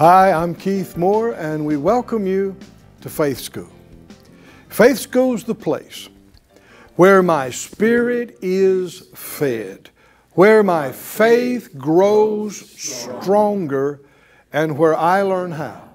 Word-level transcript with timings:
Hi, 0.00 0.32
I'm 0.32 0.54
Keith 0.54 0.96
Moore, 0.96 1.32
and 1.32 1.66
we 1.66 1.76
welcome 1.76 2.26
you 2.26 2.56
to 3.02 3.10
Faith 3.10 3.38
School. 3.38 3.68
Faith 4.70 4.96
School 4.96 5.34
is 5.34 5.44
the 5.44 5.54
place 5.54 6.08
where 6.96 7.22
my 7.22 7.50
spirit 7.50 8.38
is 8.40 9.00
fed, 9.14 9.90
where 10.30 10.62
my 10.62 10.90
faith 10.90 11.76
grows 11.76 12.56
stronger, 12.80 14.00
and 14.54 14.78
where 14.78 14.96
I 14.96 15.20
learn 15.20 15.52
how 15.52 15.90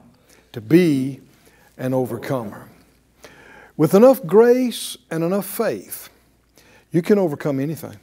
to 0.52 0.62
be 0.62 1.22
an 1.76 1.96
overcomer. 1.96 2.70
With 3.76 3.96
enough 3.96 4.24
grace 4.24 4.98
and 5.10 5.24
enough 5.24 5.48
faith, 5.48 6.10
you 6.92 7.02
can 7.02 7.18
overcome 7.18 7.60
anything. 7.60 7.98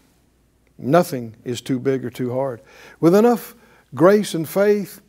Nothing 0.76 1.36
is 1.44 1.60
too 1.60 1.78
big 1.78 2.04
or 2.04 2.10
too 2.10 2.34
hard. 2.34 2.60
With 2.98 3.14
enough 3.14 3.54
grace 3.94 4.34
and 4.34 4.48
faith, 4.48 5.00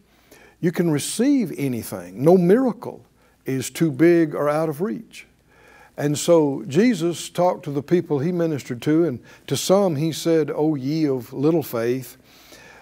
you 0.63 0.71
can 0.71 0.89
receive 0.89 1.51
anything. 1.57 2.23
No 2.23 2.37
miracle 2.37 3.05
is 3.45 3.69
too 3.69 3.91
big 3.91 4.33
or 4.33 4.47
out 4.47 4.69
of 4.69 4.79
reach. 4.79 5.27
And 5.97 6.17
so 6.17 6.63
Jesus 6.69 7.29
talked 7.29 7.65
to 7.65 7.71
the 7.71 7.83
people 7.83 8.19
he 8.19 8.31
ministered 8.31 8.81
to, 8.83 9.03
and 9.03 9.19
to 9.47 9.57
some 9.57 9.97
he 9.97 10.13
said, 10.13 10.49
O 10.49 10.75
ye 10.75 11.05
of 11.05 11.33
little 11.33 11.63
faith. 11.63 12.15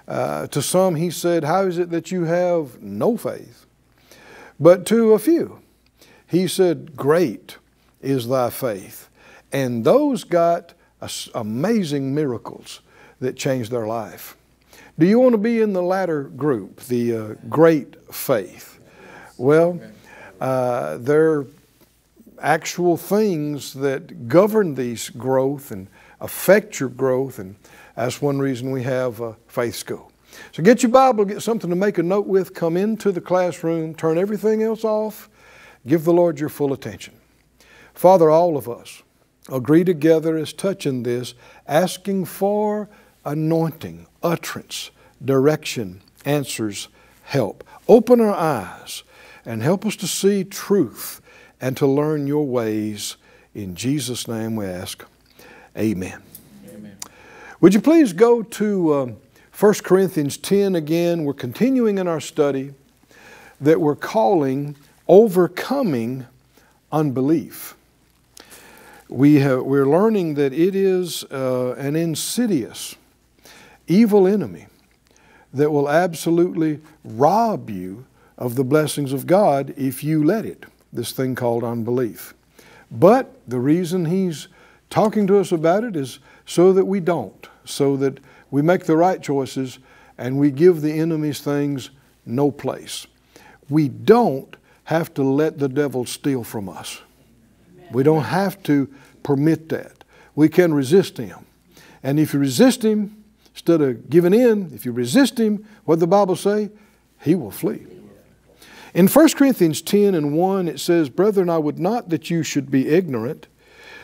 Uh, 0.08 0.46
to 0.48 0.62
some 0.62 0.94
he 0.94 1.10
said, 1.10 1.44
How 1.44 1.64
is 1.64 1.80
it 1.80 1.90
that 1.90 2.12
you 2.12 2.26
have 2.26 2.80
no 2.84 3.18
faith? 3.18 3.66
But 4.60 4.86
to 4.86 5.14
a 5.14 5.20
few, 5.20 5.60
he 6.28 6.48
said, 6.48 6.96
Great 6.96 7.58
is 8.00 8.28
thy 8.28 8.52
faith. 8.52 9.10
And 9.52 9.84
those 9.84 10.24
got 10.24 10.76
amazing 11.34 12.14
miracles 12.14 12.82
that 13.20 13.38
changed 13.38 13.72
their 13.72 13.88
life. 13.88 14.38
Do 15.00 15.06
you 15.06 15.20
want 15.20 15.34
to 15.34 15.38
be 15.38 15.62
in 15.62 15.74
the 15.74 15.82
latter 15.82 16.24
group, 16.24 16.82
the 16.82 17.16
uh, 17.16 17.28
great 17.50 17.96
faith? 18.14 18.80
Well, 19.38 19.80
uh, 20.40 20.98
there 20.98 21.32
are 21.32 21.48
actual 22.42 22.98
things 22.98 23.74
that 23.74 24.28
govern 24.28 24.76
these 24.76 25.10
growth 25.10 25.72
and 25.72 25.88
affect 26.20 26.80
your 26.80 26.90
growth, 26.90 27.40
and 27.40 27.56
that's 27.96 28.22
one 28.22 28.40
reason 28.40 28.72
we 28.72 28.84
have 28.84 29.22
a 29.22 29.36
faith 29.48 29.76
school. 29.76 30.12
So 30.52 30.62
get 30.62 30.84
your 30.84 30.92
Bible, 30.92 31.26
get 31.26 31.42
something 31.42 31.70
to 31.70 31.76
make 31.76 31.98
a 31.98 32.04
note 32.04 32.28
with, 32.28 32.54
come 32.54 32.78
into 32.78 33.12
the 33.12 33.22
classroom, 33.22 33.96
turn 33.96 34.18
everything 34.18 34.62
else 34.62 34.84
off, 34.84 35.30
give 35.88 36.04
the 36.04 36.14
Lord 36.14 36.40
your 36.40 36.50
full 36.50 36.74
attention. 36.74 37.14
Father, 37.94 38.30
all 38.30 38.58
of 38.58 38.70
us 38.70 39.04
agree 39.50 39.84
together 39.84 40.38
as 40.38 40.54
touching 40.54 41.04
this, 41.04 41.34
asking 41.68 42.26
for 42.26 42.90
anointing, 43.26 44.08
utterance, 44.24 44.92
direction, 45.24 46.02
answers, 46.26 46.88
help. 47.24 47.64
Open 47.88 48.20
our 48.22 48.34
eyes 48.34 49.04
and 49.46 49.62
help 49.62 49.86
us 49.86 49.96
to 49.98 50.08
see 50.08 50.44
truth 50.44 51.22
and 51.60 51.78
to 51.78 51.88
learn 51.88 52.28
your 52.28 52.46
ways. 52.46 53.18
In 53.54 53.76
Jesus' 53.76 54.28
name 54.28 54.56
we 54.56 54.66
ask. 54.66 55.06
Amen. 55.78 56.22
Amen. 56.74 56.98
Would 57.60 57.74
you 57.74 57.82
please 57.82 58.14
go 58.14 58.42
to 58.44 58.94
um, 58.94 59.18
1 59.58 59.74
Corinthians 59.84 60.38
10 60.38 60.76
again? 60.76 61.24
We're 61.24 61.34
continuing 61.34 61.98
in 61.98 62.08
our 62.08 62.20
study 62.20 62.74
that 63.60 63.80
we're 63.80 63.96
calling 63.96 64.76
Overcoming 65.08 66.26
Unbelief. 66.92 67.76
We 69.08 69.36
have, 69.36 69.64
we're 69.64 69.86
learning 69.86 70.36
that 70.36 70.54
it 70.54 70.74
is 70.74 71.24
uh, 71.26 71.74
an 71.78 71.96
insidious, 71.96 72.96
evil 73.92 74.28
enemy 74.28 74.68
that 75.54 75.72
will 75.72 75.90
absolutely 75.90 76.80
rob 77.04 77.70
you 77.70 78.06
of 78.38 78.56
the 78.56 78.64
blessings 78.64 79.14
of 79.14 79.28
God 79.28 79.74
if 79.78 80.04
you 80.04 80.24
let 80.24 80.46
it, 80.46 80.66
this 80.94 81.12
thing 81.12 81.36
called 81.36 81.64
unbelief. 81.64 82.34
But 82.90 83.36
the 83.48 83.60
reason 83.60 84.06
he's 84.06 84.48
talking 84.90 85.28
to 85.28 85.40
us 85.40 85.52
about 85.52 85.84
it 85.84 85.96
is 85.96 86.20
so 86.46 86.74
that 86.74 86.86
we 86.86 87.00
don't, 87.00 87.48
so 87.66 87.96
that 87.98 88.20
we 88.50 88.62
make 88.62 88.86
the 88.86 88.98
right 88.98 89.22
choices 89.22 89.80
and 90.18 90.40
we 90.40 90.52
give 90.52 90.82
the 90.82 90.92
enemy's 90.92 91.40
things 91.40 91.90
no 92.26 92.52
place. 92.52 93.08
We 93.70 93.88
don't 93.88 94.56
have 94.86 95.14
to 95.14 95.24
let 95.24 95.58
the 95.58 95.70
devil 95.70 96.06
steal 96.06 96.44
from 96.44 96.68
us. 96.68 97.02
We 97.92 98.04
don't 98.04 98.24
have 98.24 98.62
to 98.64 98.90
permit 99.24 99.70
that. 99.70 100.04
We 100.36 100.50
can 100.50 100.74
resist 100.74 101.18
him. 101.18 101.46
And 102.04 102.20
if 102.20 102.34
you 102.34 102.40
resist 102.40 102.84
him, 102.84 103.21
instead 103.54 103.82
of 103.82 104.10
giving 104.10 104.34
in, 104.34 104.72
if 104.74 104.86
you 104.86 104.92
resist 104.92 105.40
him, 105.40 105.66
what 105.86 106.00
the 106.00 106.08
Bible 106.08 106.36
say? 106.36 106.70
He 107.22 107.36
will 107.36 107.52
flee. 107.52 107.86
In 108.94 109.08
1 109.08 109.30
Corinthians 109.30 109.82
10 109.82 110.16
and 110.16 110.34
1, 110.34 110.68
it 110.68 110.80
says, 110.80 111.10
Brethren, 111.10 111.50
I 111.50 111.58
would 111.58 111.80
not 111.80 112.10
that 112.10 112.30
you 112.30 112.44
should 112.44 112.70
be 112.70 112.90
ignorant 112.90 113.48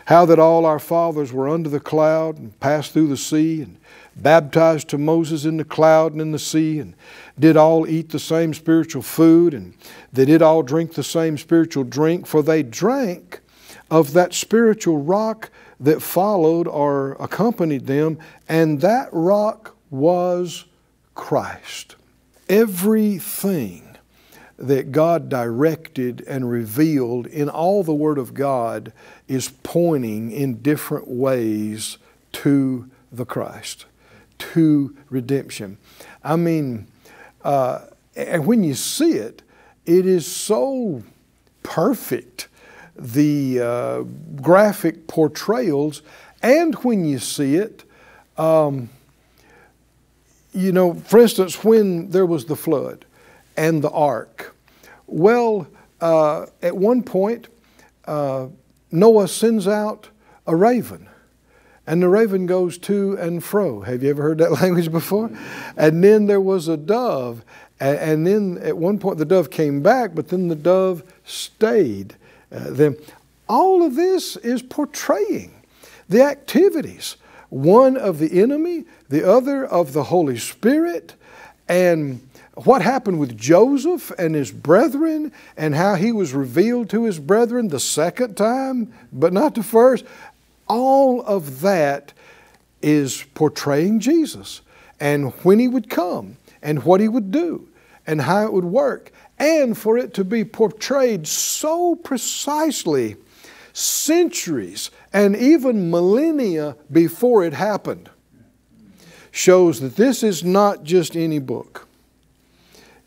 how 0.06 0.26
that 0.26 0.40
all 0.40 0.66
our 0.66 0.80
fathers 0.80 1.34
were 1.34 1.50
under 1.50 1.68
the 1.68 1.82
cloud 1.82 2.38
and 2.38 2.58
passed 2.62 2.94
through 2.94 3.10
the 3.10 3.18
sea 3.18 3.62
and 3.62 3.78
baptized 4.16 4.88
to 4.88 4.98
Moses 4.98 5.44
in 5.44 5.58
the 5.58 5.66
cloud 5.66 6.14
and 6.14 6.22
in 6.22 6.32
the 6.32 6.40
sea 6.40 6.80
and 6.80 6.96
did 7.38 7.58
all 7.58 7.86
eat 7.86 8.10
the 8.10 8.20
same 8.20 8.54
spiritual 8.54 9.02
food 9.02 9.54
and 9.54 9.74
they 10.14 10.24
did 10.24 10.42
all 10.42 10.64
drink 10.64 10.94
the 10.94 11.04
same 11.04 11.38
spiritual 11.38 11.84
drink, 11.84 12.26
for 12.26 12.42
they 12.42 12.64
drank 12.64 13.42
of 13.92 14.14
that 14.14 14.34
spiritual 14.34 14.98
rock 14.98 15.50
that 15.80 16.02
followed 16.02 16.68
or 16.68 17.14
accompanied 17.20 17.86
them, 17.88 18.18
and 18.48 18.82
that 18.82 19.10
rock 19.12 19.76
was 19.90 20.66
Christ. 21.16 21.96
Everything 22.50 23.84
that 24.58 24.92
God 24.92 25.30
directed 25.30 26.24
and 26.28 26.50
revealed 26.50 27.28
in 27.28 27.48
all 27.48 27.84
the 27.84 27.94
Word 27.94 28.18
of 28.18 28.34
God 28.34 28.92
is 29.28 29.50
pointing 29.64 30.32
in 30.32 30.62
different 30.62 31.08
ways 31.08 31.98
to 32.32 32.90
the 33.12 33.26
Christ, 33.26 33.86
to 34.40 34.96
redemption. 35.10 35.78
I 36.24 36.36
mean, 36.38 36.88
uh, 37.44 37.82
and 38.16 38.48
when 38.48 38.64
you 38.64 38.74
see 38.74 39.14
it, 39.14 39.44
it 39.86 40.06
is 40.06 40.26
so 40.26 41.04
perfect, 41.62 42.48
the 42.98 43.60
uh, 43.60 44.02
graphic 44.42 45.08
portrayals, 45.08 46.02
and 46.42 46.76
when 46.76 47.06
you 47.06 47.20
see 47.20 47.56
it, 47.56 47.84
um, 48.38 48.90
you 50.54 50.72
know, 50.72 50.94
for 50.94 51.20
instance, 51.20 51.64
when 51.64 52.10
there 52.10 52.26
was 52.26 52.46
the 52.46 52.56
flood 52.56 53.06
and 53.56 53.84
the 53.84 53.92
ark, 53.92 54.56
well, 55.06 55.68
uh, 56.02 56.46
at 56.62 56.76
one 56.76 57.04
point, 57.04 57.48
uh, 58.06 58.48
Noah 58.92 59.28
sends 59.28 59.68
out 59.68 60.10
a 60.46 60.56
raven, 60.56 61.08
and 61.86 62.02
the 62.02 62.10
raven 62.10 62.46
goes 62.46 62.78
to 62.80 63.18
and 63.18 63.44
fro. 63.44 63.82
Have 63.82 64.04
you 64.04 64.10
ever 64.10 64.22
heard 64.22 64.38
that 64.40 64.52
language 64.62 64.92
before? 64.92 65.32
And 65.76 66.04
then 66.04 66.26
there 66.26 66.42
was 66.42 66.68
a 66.68 66.78
dove, 66.78 67.44
and, 67.80 67.98
and 67.98 68.28
then 68.28 68.58
at 68.62 68.78
one 68.78 69.00
point 69.00 69.18
the 69.18 69.26
dove 69.26 69.50
came 69.50 69.82
back, 69.82 70.14
but 70.14 70.30
then 70.30 70.48
the 70.48 70.56
dove 70.56 71.04
stayed. 71.26 72.16
Uh, 72.52 72.72
then 72.72 72.98
all 73.48 73.84
of 73.84 73.96
this 73.96 74.36
is 74.38 74.62
portraying 74.62 75.54
the 76.10 76.22
activities 76.22 77.18
one 77.50 77.96
of 77.96 78.20
the 78.20 78.42
enemy, 78.42 78.84
the 79.08 79.30
other 79.30 79.66
of 79.66 79.94
the 79.94 80.04
Holy 80.04 80.38
Spirit, 80.38 81.14
and 81.70 82.28
what 82.56 82.82
happened 82.82 83.20
with 83.20 83.38
Joseph 83.38 84.12
and 84.18 84.36
his 84.36 84.52
brethren, 84.52 85.32
and 85.56 85.76
how 85.76 85.96
he 85.96 86.12
was 86.12 86.34
revealed 86.34 86.90
to 86.90 87.04
his 87.04 87.20
brethren 87.20 87.70
the 87.70 87.80
second 87.80 88.36
time, 88.36 88.94
but 89.14 89.32
not 89.32 89.56
the 89.56 89.64
first. 89.64 90.04
All 90.68 91.22
of 91.22 91.62
that 91.62 92.12
is 92.82 93.24
portraying 93.34 94.00
Jesus 94.00 94.62
and 95.00 95.32
when 95.44 95.60
he 95.60 95.68
would 95.68 95.90
come 95.90 96.38
and 96.62 96.84
what 96.84 97.00
he 97.00 97.08
would 97.08 97.32
do 97.32 97.68
and 98.06 98.22
how 98.22 98.46
it 98.46 98.54
would 98.54 98.66
work, 98.66 99.12
and 99.40 99.78
for 99.78 99.98
it 99.98 100.14
to 100.16 100.24
be 100.24 100.44
portrayed 100.44 101.28
so 101.28 101.96
precisely 101.96 103.16
centuries 103.74 104.90
and 105.14 105.36
even 105.36 105.92
millennia 105.92 106.76
before 106.92 107.46
it 107.46 107.54
happened 107.54 108.10
shows 109.32 109.80
that 109.82 109.96
this 109.96 110.24
is 110.24 110.44
not 110.44 110.84
just 110.84 111.16
any 111.16 111.38
book. 111.38 111.88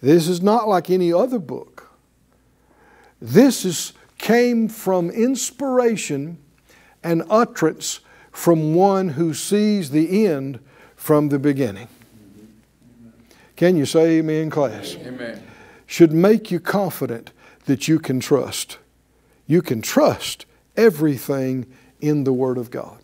This 0.01 0.29
is 0.29 0.41
not 0.41 0.69
like 0.69 0.89
any 0.89 1.13
other 1.13 1.41
book. 1.41 1.91
This 3.21 3.65
is, 3.65 3.93
came 4.17 4.69
from 4.69 5.11
inspiration 5.11 6.39
and 7.03 7.25
utterance 7.29 8.01
from 8.31 8.75
one 8.75 9.11
who 9.11 9.35
sees 9.35 9.91
the 9.91 10.27
end 10.27 10.61
from 10.95 11.31
the 11.31 11.39
beginning. 11.39 11.89
Can 13.57 13.77
you 13.77 13.85
say 13.85 14.19
amen, 14.19 14.51
class? 14.51 14.97
Amen. 14.97 15.50
Should 15.91 16.13
make 16.13 16.53
you 16.53 16.61
confident 16.61 17.33
that 17.65 17.89
you 17.89 17.99
can 17.99 18.21
trust. 18.21 18.79
You 19.49 19.61
can 19.61 19.83
trust 19.83 20.47
everything 20.77 21.67
in 22.01 22.23
the 22.23 22.33
Word 22.33 22.59
of 22.59 22.71
God. 22.71 23.01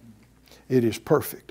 It 0.69 0.85
is 0.85 0.97
perfect. 0.97 1.51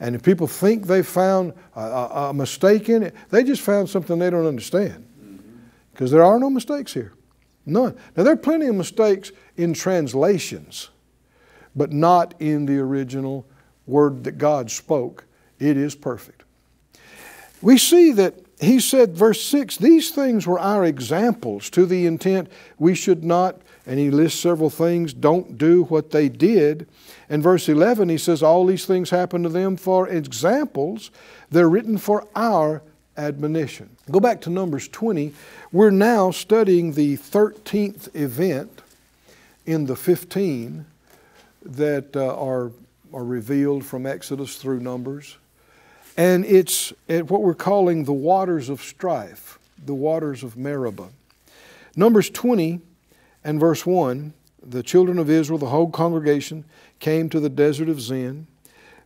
And 0.00 0.14
if 0.14 0.22
people 0.22 0.46
think 0.46 0.86
they 0.86 1.02
found 1.02 1.52
a, 1.76 1.80
a, 1.80 2.06
a 2.30 2.34
mistake 2.34 2.88
in 2.88 3.02
it, 3.02 3.14
they 3.28 3.44
just 3.44 3.60
found 3.60 3.90
something 3.90 4.18
they 4.18 4.30
don't 4.30 4.46
understand. 4.46 5.06
Because 5.92 6.10
there 6.10 6.24
are 6.24 6.38
no 6.38 6.48
mistakes 6.48 6.94
here. 6.94 7.12
None. 7.66 7.94
Now, 8.16 8.22
there 8.22 8.32
are 8.32 8.36
plenty 8.36 8.66
of 8.66 8.74
mistakes 8.74 9.32
in 9.58 9.74
translations, 9.74 10.88
but 11.76 11.92
not 11.92 12.32
in 12.40 12.64
the 12.64 12.78
original 12.78 13.46
word 13.86 14.24
that 14.24 14.38
God 14.38 14.70
spoke. 14.70 15.26
It 15.58 15.76
is 15.76 15.94
perfect. 15.94 16.44
We 17.60 17.76
see 17.76 18.12
that 18.12 18.49
he 18.60 18.78
said, 18.78 19.16
verse 19.16 19.42
6, 19.42 19.78
these 19.78 20.10
things 20.10 20.46
were 20.46 20.60
our 20.60 20.84
examples 20.84 21.70
to 21.70 21.86
the 21.86 22.04
intent 22.04 22.50
we 22.78 22.94
should 22.94 23.24
not, 23.24 23.58
and 23.86 23.98
he 23.98 24.10
lists 24.10 24.38
several 24.38 24.68
things, 24.68 25.14
don't 25.14 25.56
do 25.56 25.84
what 25.84 26.10
they 26.10 26.28
did. 26.28 26.86
And 27.30 27.42
verse 27.42 27.70
11, 27.70 28.10
he 28.10 28.18
says, 28.18 28.42
all 28.42 28.66
these 28.66 28.84
things 28.84 29.08
happened 29.08 29.44
to 29.44 29.50
them 29.50 29.78
for 29.78 30.08
examples. 30.08 31.10
They're 31.50 31.70
written 31.70 31.96
for 31.96 32.28
our 32.36 32.82
admonition. 33.16 33.96
Go 34.10 34.20
back 34.20 34.42
to 34.42 34.50
Numbers 34.50 34.88
20. 34.88 35.32
We're 35.72 35.90
now 35.90 36.30
studying 36.30 36.92
the 36.92 37.16
13th 37.16 38.14
event 38.14 38.82
in 39.64 39.86
the 39.86 39.96
15 39.96 40.84
that 41.64 42.14
uh, 42.14 42.34
are, 42.36 42.72
are 43.14 43.24
revealed 43.24 43.86
from 43.86 44.04
Exodus 44.04 44.56
through 44.56 44.80
Numbers. 44.80 45.38
And 46.16 46.44
it's 46.44 46.92
at 47.08 47.30
what 47.30 47.42
we're 47.42 47.54
calling 47.54 48.04
the 48.04 48.12
waters 48.12 48.68
of 48.68 48.82
strife, 48.82 49.58
the 49.84 49.94
waters 49.94 50.42
of 50.42 50.56
Meribah. 50.56 51.08
Numbers 51.96 52.30
20 52.30 52.80
and 53.44 53.58
verse 53.58 53.86
1 53.86 54.34
the 54.62 54.82
children 54.82 55.18
of 55.18 55.30
Israel, 55.30 55.58
the 55.58 55.66
whole 55.66 55.90
congregation, 55.90 56.64
came 56.98 57.28
to 57.30 57.40
the 57.40 57.48
desert 57.48 57.88
of 57.88 58.00
Zin. 58.00 58.46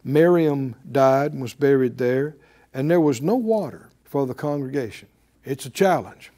Miriam 0.03 0.75
died 0.91 1.33
and 1.33 1.41
was 1.41 1.55
buried 1.55 1.99
there, 1.99 2.37
and 2.73 2.91
there 2.91 3.01
was 3.01 3.23
no 3.23 3.37
water 3.37 3.89
for 4.05 4.27
the 4.27 4.35
congregation. 4.35 5.09
It's 5.45 5.65
a 5.65 5.71
challenge. 5.71 6.31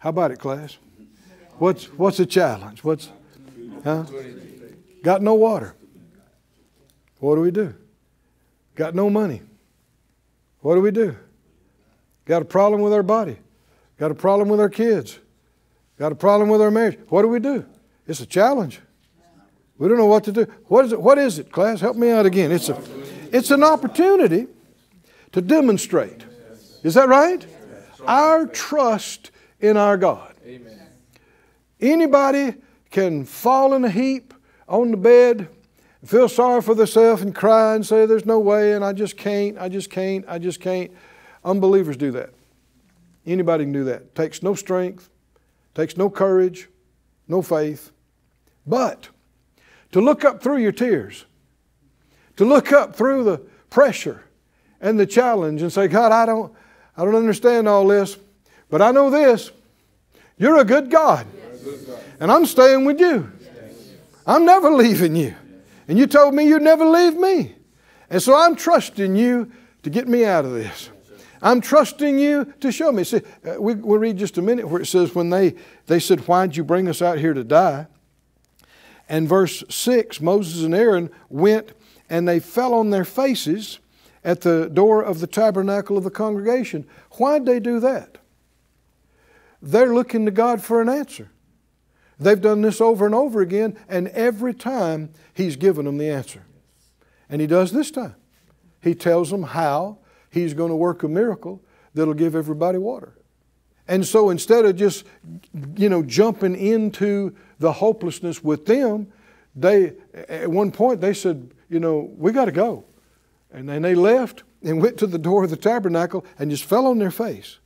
How 0.00 0.10
about 0.10 0.30
it, 0.30 0.38
class? 0.38 0.78
What's 1.58 1.86
what's 1.92 2.16
the 2.16 2.26
challenge? 2.26 2.82
What's 2.82 3.10
huh? 3.84 4.04
Got 5.02 5.22
no 5.22 5.34
water. 5.34 5.74
What 7.18 7.34
do 7.34 7.42
we 7.42 7.50
do? 7.50 7.74
Got 8.74 8.94
no 8.94 9.10
money. 9.10 9.42
What 10.60 10.74
do 10.74 10.80
we 10.80 10.90
do? 10.90 11.16
Got 12.24 12.42
a 12.42 12.44
problem 12.44 12.80
with 12.82 12.92
our 12.92 13.02
body. 13.02 13.36
Got 13.98 14.10
a 14.10 14.14
problem 14.14 14.48
with 14.48 14.60
our 14.60 14.68
kids. 14.68 15.18
Got 15.98 16.12
a 16.12 16.14
problem 16.14 16.48
with 16.48 16.62
our 16.62 16.70
marriage. 16.70 16.98
What 17.08 17.22
do 17.22 17.28
we 17.28 17.40
do? 17.40 17.66
It's 18.06 18.20
a 18.20 18.26
challenge. 18.26 18.80
We 19.78 19.88
don't 19.88 19.98
know 19.98 20.06
what 20.06 20.24
to 20.24 20.32
do. 20.32 20.46
What 20.66 20.84
is 20.84 20.92
it? 20.92 21.00
What 21.00 21.18
is 21.18 21.38
it, 21.38 21.50
class? 21.50 21.80
Help 21.80 21.96
me 21.96 22.10
out 22.10 22.26
again. 22.26 22.52
It's 22.52 22.68
a 22.68 22.78
it's 23.32 23.50
an 23.50 23.62
opportunity 23.62 24.46
to 25.32 25.40
demonstrate. 25.40 26.24
Is 26.82 26.94
that 26.94 27.08
right? 27.08 27.46
Our 28.06 28.46
trust 28.46 29.30
in 29.60 29.76
our 29.76 29.96
God. 29.96 30.34
Anybody 31.80 32.54
can 32.90 33.24
fall 33.24 33.74
in 33.74 33.84
a 33.84 33.90
heap 33.90 34.34
on 34.68 34.90
the 34.90 34.96
bed, 34.96 35.48
feel 36.06 36.28
sorry 36.28 36.62
for 36.62 36.74
themselves 36.74 37.22
and 37.22 37.34
cry 37.34 37.74
and 37.74 37.84
say, 37.84 38.06
There's 38.06 38.26
no 38.26 38.38
way, 38.38 38.74
and 38.74 38.84
I 38.84 38.92
just 38.92 39.16
can't, 39.16 39.58
I 39.58 39.68
just 39.68 39.90
can't, 39.90 40.24
I 40.28 40.38
just 40.38 40.60
can't. 40.60 40.90
Unbelievers 41.44 41.96
do 41.96 42.10
that. 42.12 42.30
Anybody 43.26 43.64
can 43.64 43.72
do 43.72 43.84
that. 43.84 44.14
Takes 44.14 44.42
no 44.42 44.54
strength, 44.54 45.08
takes 45.74 45.96
no 45.96 46.10
courage, 46.10 46.68
no 47.28 47.42
faith. 47.42 47.92
But 48.66 49.08
to 49.92 50.00
look 50.00 50.24
up 50.24 50.42
through 50.42 50.58
your 50.58 50.72
tears, 50.72 51.26
to 52.36 52.44
look 52.44 52.72
up 52.72 52.96
through 52.96 53.24
the 53.24 53.38
pressure 53.68 54.24
and 54.80 54.98
the 54.98 55.06
challenge 55.06 55.62
and 55.62 55.72
say, 55.72 55.88
God, 55.88 56.12
I 56.12 56.26
don't, 56.26 56.52
I 56.96 57.04
don't 57.04 57.14
understand 57.14 57.68
all 57.68 57.86
this, 57.86 58.16
but 58.70 58.80
I 58.80 58.90
know 58.90 59.10
this. 59.10 59.50
You're 60.38 60.58
a 60.58 60.64
good 60.64 60.90
God. 60.90 61.26
And 62.18 62.32
I'm 62.32 62.46
staying 62.46 62.84
with 62.84 63.00
you. 63.00 63.30
I'm 64.26 64.44
never 64.44 64.70
leaving 64.70 65.16
you. 65.16 65.34
And 65.90 65.98
you 65.98 66.06
told 66.06 66.36
me 66.36 66.46
you'd 66.46 66.62
never 66.62 66.86
leave 66.86 67.16
me. 67.16 67.56
And 68.10 68.22
so 68.22 68.32
I'm 68.32 68.54
trusting 68.54 69.16
you 69.16 69.50
to 69.82 69.90
get 69.90 70.06
me 70.06 70.24
out 70.24 70.44
of 70.44 70.52
this. 70.52 70.88
I'm 71.42 71.60
trusting 71.60 72.16
you 72.16 72.54
to 72.60 72.70
show 72.70 72.92
me. 72.92 73.02
See, 73.02 73.22
uh, 73.44 73.60
we, 73.60 73.74
we'll 73.74 73.98
read 73.98 74.16
just 74.16 74.38
a 74.38 74.42
minute 74.42 74.68
where 74.68 74.80
it 74.80 74.86
says, 74.86 75.16
when 75.16 75.30
they, 75.30 75.56
they 75.88 75.98
said, 75.98 76.20
Why'd 76.28 76.54
you 76.54 76.62
bring 76.62 76.86
us 76.86 77.02
out 77.02 77.18
here 77.18 77.34
to 77.34 77.42
die? 77.42 77.88
And 79.08 79.28
verse 79.28 79.64
6 79.68 80.20
Moses 80.20 80.62
and 80.62 80.76
Aaron 80.76 81.10
went 81.28 81.72
and 82.08 82.28
they 82.28 82.38
fell 82.38 82.72
on 82.74 82.90
their 82.90 83.04
faces 83.04 83.80
at 84.22 84.42
the 84.42 84.70
door 84.72 85.02
of 85.02 85.18
the 85.18 85.26
tabernacle 85.26 85.98
of 85.98 86.04
the 86.04 86.10
congregation. 86.10 86.86
Why'd 87.14 87.46
they 87.46 87.58
do 87.58 87.80
that? 87.80 88.18
They're 89.60 89.92
looking 89.92 90.24
to 90.26 90.30
God 90.30 90.62
for 90.62 90.80
an 90.80 90.88
answer. 90.88 91.32
They've 92.20 92.40
done 92.40 92.60
this 92.60 92.82
over 92.82 93.06
and 93.06 93.14
over 93.14 93.40
again, 93.40 93.76
and 93.88 94.08
every 94.08 94.52
time 94.52 95.10
He's 95.32 95.56
given 95.56 95.86
them 95.86 95.96
the 95.96 96.10
answer. 96.10 96.44
And 97.30 97.40
He 97.40 97.46
does 97.46 97.72
this 97.72 97.90
time. 97.90 98.14
He 98.82 98.94
tells 98.94 99.30
them 99.30 99.42
how 99.42 99.98
He's 100.30 100.54
going 100.54 100.68
to 100.68 100.76
work 100.76 101.02
a 101.02 101.08
miracle 101.08 101.62
that'll 101.94 102.14
give 102.14 102.36
everybody 102.36 102.78
water. 102.78 103.14
And 103.88 104.06
so 104.06 104.30
instead 104.30 104.66
of 104.66 104.76
just, 104.76 105.04
you 105.76 105.88
know, 105.88 106.02
jumping 106.02 106.54
into 106.54 107.34
the 107.58 107.72
hopelessness 107.72 108.44
with 108.44 108.66
them, 108.66 109.08
they, 109.56 109.94
at 110.28 110.48
one 110.48 110.70
point, 110.70 111.00
they 111.00 111.14
said, 111.14 111.52
you 111.68 111.80
know, 111.80 112.12
we 112.16 112.30
got 112.30 112.44
to 112.44 112.52
go. 112.52 112.84
And 113.50 113.68
then 113.68 113.82
they 113.82 113.96
left 113.96 114.44
and 114.62 114.80
went 114.80 114.98
to 114.98 115.08
the 115.08 115.18
door 115.18 115.42
of 115.42 115.50
the 115.50 115.56
tabernacle 115.56 116.24
and 116.38 116.50
just 116.50 116.64
fell 116.64 116.86
on 116.86 116.98
their 116.98 117.10
face 117.10 117.58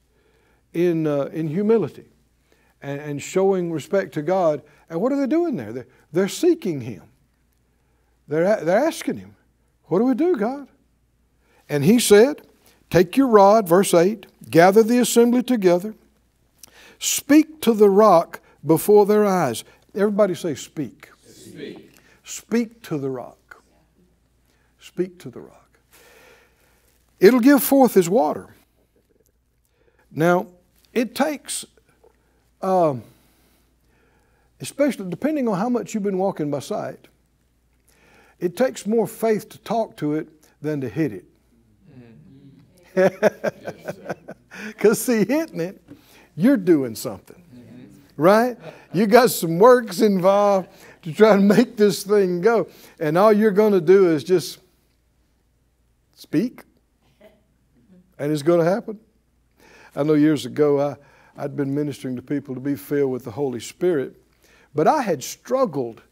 in, 0.72 1.06
uh, 1.06 1.24
in 1.24 1.48
humility 1.48 2.06
and, 2.84 3.00
and, 3.00 3.22
showing 3.22 3.72
respect 3.72 4.12
to 4.14 4.22
God. 4.22 4.62
And 4.90 5.00
what 5.00 5.10
are 5.10 5.16
they 5.16 5.26
doing 5.26 5.56
there? 5.56 5.72
They're, 5.72 5.86
they're 6.12 6.28
seeking 6.28 6.82
Him. 6.82 7.02
They're, 8.28 8.64
they're 8.64 8.86
asking 8.86 9.16
Him, 9.16 9.36
What 9.84 10.00
do 10.00 10.04
we 10.04 10.14
do, 10.14 10.36
God? 10.36 10.68
And 11.68 11.84
He 11.84 11.98
said, 11.98 12.42
Take 12.90 13.16
your 13.16 13.28
rod, 13.28 13.66
verse 13.66 13.94
8, 13.94 14.26
gather 14.50 14.82
the 14.82 14.98
assembly 14.98 15.42
together, 15.42 15.94
speak 16.98 17.60
to 17.62 17.72
the 17.72 17.88
rock 17.88 18.40
before 18.64 19.06
their 19.06 19.24
eyes. 19.24 19.64
Everybody 19.94 20.34
say, 20.34 20.54
Speak. 20.54 21.08
Speak, 21.26 21.90
speak 22.22 22.82
to 22.82 22.98
the 22.98 23.10
rock. 23.10 23.62
Speak 24.78 25.18
to 25.20 25.30
the 25.30 25.40
rock. 25.40 25.78
It'll 27.18 27.40
give 27.40 27.62
forth 27.62 27.94
his 27.94 28.10
water. 28.10 28.54
Now, 30.10 30.48
it 30.92 31.14
takes, 31.14 31.64
um, 32.64 33.02
especially 34.60 35.10
depending 35.10 35.48
on 35.48 35.58
how 35.58 35.68
much 35.68 35.94
you've 35.94 36.02
been 36.02 36.18
walking 36.18 36.50
by 36.50 36.60
sight, 36.60 37.08
it 38.40 38.56
takes 38.56 38.86
more 38.86 39.06
faith 39.06 39.48
to 39.50 39.58
talk 39.58 39.96
to 39.98 40.14
it 40.14 40.28
than 40.62 40.80
to 40.80 40.88
hit 40.88 41.12
it. 41.12 41.24
Because, 44.68 45.00
see, 45.00 45.24
hitting 45.26 45.60
it, 45.60 45.82
you're 46.36 46.56
doing 46.56 46.94
something, 46.94 47.42
right? 48.16 48.56
You 48.92 49.06
got 49.06 49.30
some 49.30 49.58
works 49.58 50.00
involved 50.00 50.68
to 51.02 51.12
try 51.12 51.34
to 51.34 51.42
make 51.42 51.76
this 51.76 52.04
thing 52.04 52.40
go. 52.40 52.68
And 53.00 53.18
all 53.18 53.32
you're 53.32 53.50
going 53.50 53.72
to 53.72 53.80
do 53.80 54.12
is 54.12 54.22
just 54.22 54.58
speak 56.14 56.62
and 58.18 58.32
it's 58.32 58.42
going 58.42 58.60
to 58.60 58.70
happen. 58.70 58.98
I 59.96 60.02
know 60.02 60.14
years 60.14 60.46
ago 60.46 60.80
I, 60.80 60.96
I'd 61.36 61.56
been 61.56 61.74
ministering 61.74 62.16
to 62.16 62.22
people 62.22 62.54
to 62.54 62.60
be 62.60 62.76
filled 62.76 63.10
with 63.10 63.24
the 63.24 63.32
Holy 63.32 63.60
Spirit, 63.60 64.14
but 64.74 64.86
I 64.86 65.02
had 65.02 65.22
struggled 65.22 66.02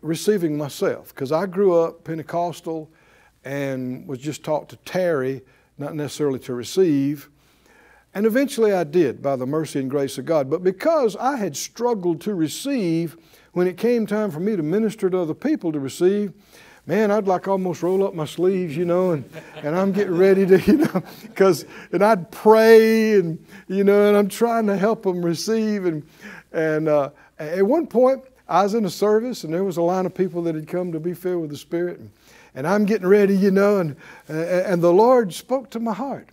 receiving 0.00 0.56
myself 0.56 1.08
because 1.14 1.32
I 1.32 1.46
grew 1.46 1.78
up 1.78 2.04
Pentecostal 2.04 2.90
and 3.44 4.06
was 4.06 4.18
just 4.18 4.42
taught 4.42 4.68
to 4.70 4.76
tarry, 4.76 5.42
not 5.76 5.94
necessarily 5.94 6.38
to 6.40 6.54
receive. 6.54 7.28
And 8.14 8.26
eventually 8.26 8.72
I 8.72 8.84
did 8.84 9.20
by 9.20 9.36
the 9.36 9.46
mercy 9.46 9.80
and 9.80 9.90
grace 9.90 10.18
of 10.18 10.24
God. 10.24 10.48
But 10.48 10.62
because 10.62 11.16
I 11.16 11.36
had 11.36 11.56
struggled 11.56 12.20
to 12.22 12.34
receive, 12.34 13.16
when 13.52 13.66
it 13.66 13.76
came 13.76 14.06
time 14.06 14.30
for 14.30 14.40
me 14.40 14.56
to 14.56 14.62
minister 14.62 15.10
to 15.10 15.18
other 15.18 15.34
people 15.34 15.72
to 15.72 15.80
receive, 15.80 16.32
man, 16.86 17.10
I'd 17.10 17.26
like 17.26 17.48
almost 17.48 17.82
roll 17.82 18.06
up 18.06 18.14
my 18.14 18.26
sleeves, 18.26 18.76
you 18.76 18.84
know, 18.84 19.12
and, 19.12 19.24
and 19.56 19.74
I'm 19.74 19.92
getting 19.92 20.16
ready 20.16 20.46
to, 20.46 20.60
you 20.66 20.78
know, 20.78 21.02
because, 21.22 21.64
and 21.92 22.04
I'd 22.04 22.30
pray 22.30 23.14
and, 23.14 23.44
you 23.68 23.84
know, 23.84 24.08
and 24.08 24.16
I'm 24.16 24.28
trying 24.28 24.66
to 24.66 24.76
help 24.76 25.02
them 25.02 25.24
receive. 25.24 25.86
And, 25.86 26.02
And 26.54 26.88
uh, 26.88 27.10
at 27.38 27.66
one 27.66 27.88
point, 27.88 28.22
I 28.48 28.62
was 28.62 28.74
in 28.74 28.84
a 28.84 28.90
service, 28.90 29.44
and 29.44 29.52
there 29.52 29.64
was 29.64 29.76
a 29.76 29.82
line 29.82 30.06
of 30.06 30.14
people 30.14 30.42
that 30.42 30.54
had 30.54 30.68
come 30.68 30.92
to 30.92 31.00
be 31.00 31.14
filled 31.14 31.42
with 31.42 31.50
the 31.50 31.56
Spirit. 31.56 31.98
And, 31.98 32.10
and 32.54 32.66
I'm 32.66 32.84
getting 32.84 33.08
ready, 33.08 33.36
you 33.36 33.50
know, 33.50 33.78
and, 33.78 33.96
and 34.28 34.80
the 34.80 34.92
Lord 34.92 35.34
spoke 35.34 35.70
to 35.70 35.80
my 35.80 35.92
heart. 35.92 36.28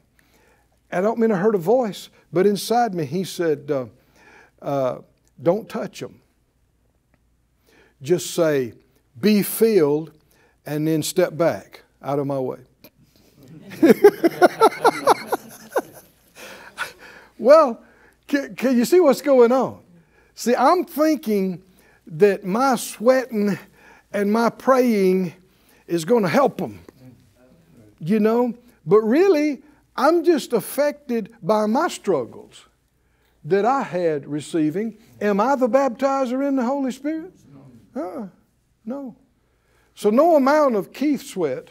I 0.91 1.01
don't 1.01 1.17
mean 1.17 1.31
I 1.31 1.38
heard 1.38 1.55
a 1.55 1.60
voice, 1.60 2.10
but 2.31 2.46
inside 2.46 2.93
me, 2.93 3.05
He 3.05 3.24
said, 3.24 3.72
uh, 3.72 3.86
uh, 4.62 5.00
Don't 5.41 5.67
touch 5.67 6.01
them. 6.01 6.22
Just 8.01 8.31
say, 8.31 8.74
Be 9.20 9.41
filled, 9.41 10.12
and 10.65 10.88
then 10.88 11.03
step 11.03 11.36
back 11.38 11.84
out 12.01 12.20
of 12.20 12.27
my 12.27 12.39
way. 12.39 12.60
well, 17.38 17.82
can, 18.27 18.56
can 18.56 18.77
you 18.77 18.86
see 18.86 19.00
what's 19.00 19.22
going 19.22 19.51
on? 19.51 19.82
See, 20.36 20.56
I'm 20.56 20.86
thinking 20.86 21.62
that 22.08 22.44
my 22.44 22.75
sweating 22.75 23.58
and 24.13 24.32
my 24.32 24.50
praying 24.50 25.34
is 25.88 26.06
going 26.06 26.24
to 26.24 26.30
help 26.30 26.58
them, 26.58 26.80
you 28.00 28.20
know? 28.20 28.53
But 28.86 29.01
really, 29.01 29.62
I'm 29.96 30.24
just 30.24 30.53
affected 30.53 31.34
by 31.41 31.65
my 31.65 31.88
struggles 31.88 32.65
that 33.44 33.65
I 33.65 33.84
had 33.84 34.27
receiving. 34.27 34.98
Am 35.20 35.39
I 35.39 35.56
the 35.56 35.68
baptizer 35.68 36.48
in 36.48 36.56
the 36.56 36.63
Holy 36.63 36.91
Spirit? 36.91 37.34
Uh, 37.96 38.27
no. 38.86 39.15
So, 39.96 40.10
no 40.10 40.36
amount 40.36 40.76
of 40.76 40.94
Keith 40.94 41.24
sweat 41.24 41.70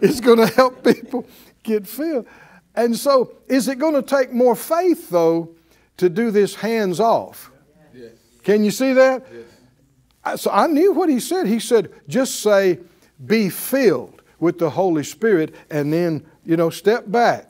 is 0.00 0.20
going 0.20 0.38
to 0.38 0.46
help 0.46 0.84
people 0.84 1.26
get 1.62 1.86
filled. 1.86 2.26
And 2.74 2.96
so, 2.96 3.36
is 3.48 3.68
it 3.68 3.78
going 3.78 3.94
to 3.94 4.02
take 4.02 4.32
more 4.32 4.56
faith, 4.56 5.10
though, 5.10 5.54
to 5.96 6.08
do 6.08 6.30
this 6.30 6.56
hands 6.56 7.00
off? 7.00 7.50
Yes. 7.94 8.12
Can 8.42 8.64
you 8.64 8.70
see 8.70 8.92
that? 8.92 9.26
Yes. 9.32 10.40
So, 10.40 10.50
I 10.50 10.66
knew 10.66 10.92
what 10.92 11.08
he 11.08 11.20
said. 11.20 11.46
He 11.46 11.60
said, 11.60 11.92
just 12.08 12.40
say, 12.40 12.80
be 13.24 13.48
filled 13.48 14.22
with 14.40 14.58
the 14.58 14.70
Holy 14.70 15.04
Spirit, 15.04 15.54
and 15.70 15.92
then, 15.92 16.26
you 16.44 16.56
know, 16.56 16.70
step 16.70 17.04
back 17.10 17.46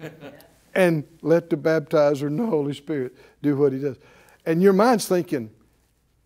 and 0.74 1.04
let 1.22 1.50
the 1.50 1.56
baptizer 1.56 2.26
in 2.26 2.36
the 2.36 2.46
Holy 2.46 2.74
Spirit 2.74 3.16
do 3.42 3.56
what 3.56 3.72
he 3.72 3.78
does. 3.78 3.96
And 4.44 4.62
your 4.62 4.72
mind's 4.72 5.08
thinking, 5.08 5.50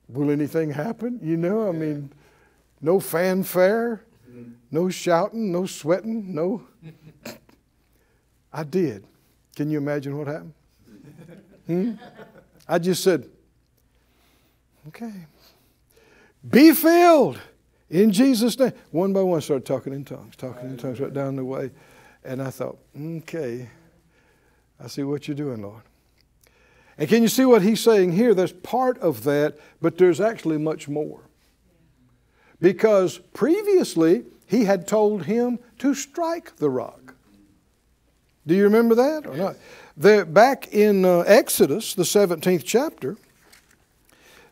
will 0.09 0.31
anything 0.31 0.71
happen? 0.71 1.19
You 1.23 1.37
know, 1.37 1.69
I 1.69 1.73
mean, 1.73 2.13
no 2.81 3.01
fanfare, 3.01 4.03
no 4.71 4.89
shouting, 4.89 5.53
no 5.53 5.67
sweating, 5.67 6.35
no. 6.35 6.63
I 8.53 8.63
did. 8.63 9.05
Can 9.55 9.71
you 9.71 9.79
imagine 9.79 10.17
what 10.17 10.27
happened? 10.27 10.55
Hmm? 11.67 11.93
I 12.69 12.79
just 12.79 13.03
said, 13.03 13.29
okay, 14.89 15.13
be 16.49 16.73
filled 16.73 17.41
in 17.91 18.13
Jesus' 18.13 18.59
name. 18.59 18.73
One 18.91 19.13
by 19.13 19.23
one, 19.23 19.41
started 19.41 19.67
talking 19.67 19.93
in 19.93 20.05
tongues, 20.05 20.37
talking 20.37 20.71
in 20.71 20.77
tongues 20.77 21.01
right 21.01 21.13
down 21.13 21.37
the 21.37 21.45
way. 21.45 21.71
And 22.25 22.43
I 22.43 22.51
thought, 22.51 22.79
okay, 23.01 23.69
I 24.83 24.89
see 24.89 25.03
what 25.03 25.27
you're 25.29 25.37
doing, 25.37 25.63
Lord. 25.63 25.83
And 26.99 27.09
can 27.09 27.23
you 27.23 27.29
see 27.29 27.45
what 27.45 27.63
he's 27.63 27.81
saying 27.81 28.13
here? 28.13 28.35
There's 28.35 28.53
part 28.53 28.99
of 28.99 29.25
that, 29.25 29.59
but 29.83 29.99
there's 29.99 30.21
actually 30.21 30.59
much 30.59 30.89
more. 30.89 31.21
Because 32.61 33.19
previously, 33.35 34.25
he 34.47 34.65
had 34.65 34.89
told 34.89 35.25
him 35.25 35.59
to 35.79 35.95
strike 35.95 36.57
the 36.57 36.71
rock. 36.71 37.15
Do 38.47 38.55
you 38.55 38.65
remember 38.65 38.95
that 38.95 39.27
or 39.27 39.37
not? 39.37 39.57
There, 39.97 40.25
back 40.25 40.73
in 40.73 41.05
uh, 41.05 41.21
Exodus, 41.21 41.95
the 41.95 42.05
17th 42.05 42.65
chapter, 42.65 43.17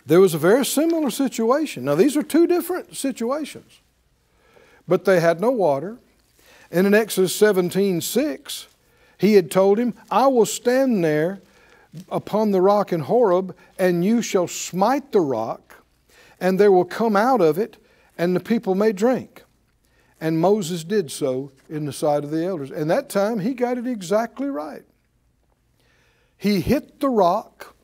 there 0.05 0.21
was 0.21 0.35
a 0.35 0.39
very 0.39 0.67
similar 0.67 1.11
situation. 1.11 1.85
Now, 1.85 1.95
these 1.95 2.17
are 2.17 2.23
two 2.23 2.47
different 2.47 2.97
situations, 2.97 3.81
but 4.87 5.05
they 5.05 5.21
had 5.21 5.41
no 5.41 5.51
water. 5.51 5.99
And 6.71 6.87
in 6.87 6.95
Exodus 6.95 7.35
17 7.37 8.01
6, 8.01 8.67
he 9.19 9.35
had 9.35 9.51
told 9.51 9.79
him, 9.79 9.95
I 10.11 10.27
will 10.27 10.47
stand 10.47 11.05
there 11.05 11.41
upon 12.09 12.51
the 12.51 12.61
rock 12.61 12.93
in 12.93 13.01
Horeb, 13.01 13.57
and 13.79 14.05
you 14.05 14.23
shall 14.23 14.49
smite 14.49 15.13
the 15.13 15.21
rock, 15.21 15.85
and 16.41 16.59
there 16.59 16.73
will 16.73 16.85
come 16.85 17.17
out 17.17 17.41
of 17.41 17.59
it, 17.59 17.77
and 18.19 18.35
the 18.35 18.41
people 18.41 18.75
may 18.75 18.93
drink. 18.93 19.43
And 20.21 20.39
Moses 20.39 20.85
did 20.85 21.11
so 21.11 21.53
in 21.69 21.85
the 21.85 21.93
sight 21.93 22.25
of 22.25 22.31
the 22.31 22.45
elders. 22.45 22.71
And 22.71 22.91
that 22.91 23.09
time 23.09 23.41
he 23.41 23.53
got 23.53 23.79
it 23.79 23.87
exactly 23.87 24.49
right. 24.49 24.85
He 26.37 26.61
hit 26.61 27.01
the 27.01 27.09
rock, 27.09 27.75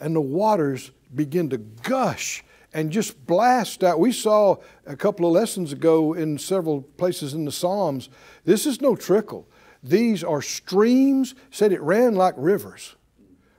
and 0.00 0.14
the 0.14 0.20
waters 0.20 0.90
begin 1.14 1.50
to 1.50 1.58
gush 1.58 2.44
and 2.74 2.90
just 2.90 3.26
blast 3.26 3.82
out. 3.82 3.98
We 3.98 4.12
saw 4.12 4.56
a 4.84 4.96
couple 4.96 5.26
of 5.26 5.32
lessons 5.32 5.72
ago 5.72 6.12
in 6.12 6.36
several 6.36 6.82
places 6.82 7.32
in 7.32 7.44
the 7.44 7.52
Psalms. 7.52 8.08
This 8.44 8.66
is 8.66 8.80
no 8.80 8.96
trickle. 8.96 9.48
These 9.82 10.24
are 10.24 10.42
streams, 10.42 11.34
said 11.50 11.72
it 11.72 11.80
ran 11.80 12.14
like 12.14 12.34
rivers. 12.36 12.96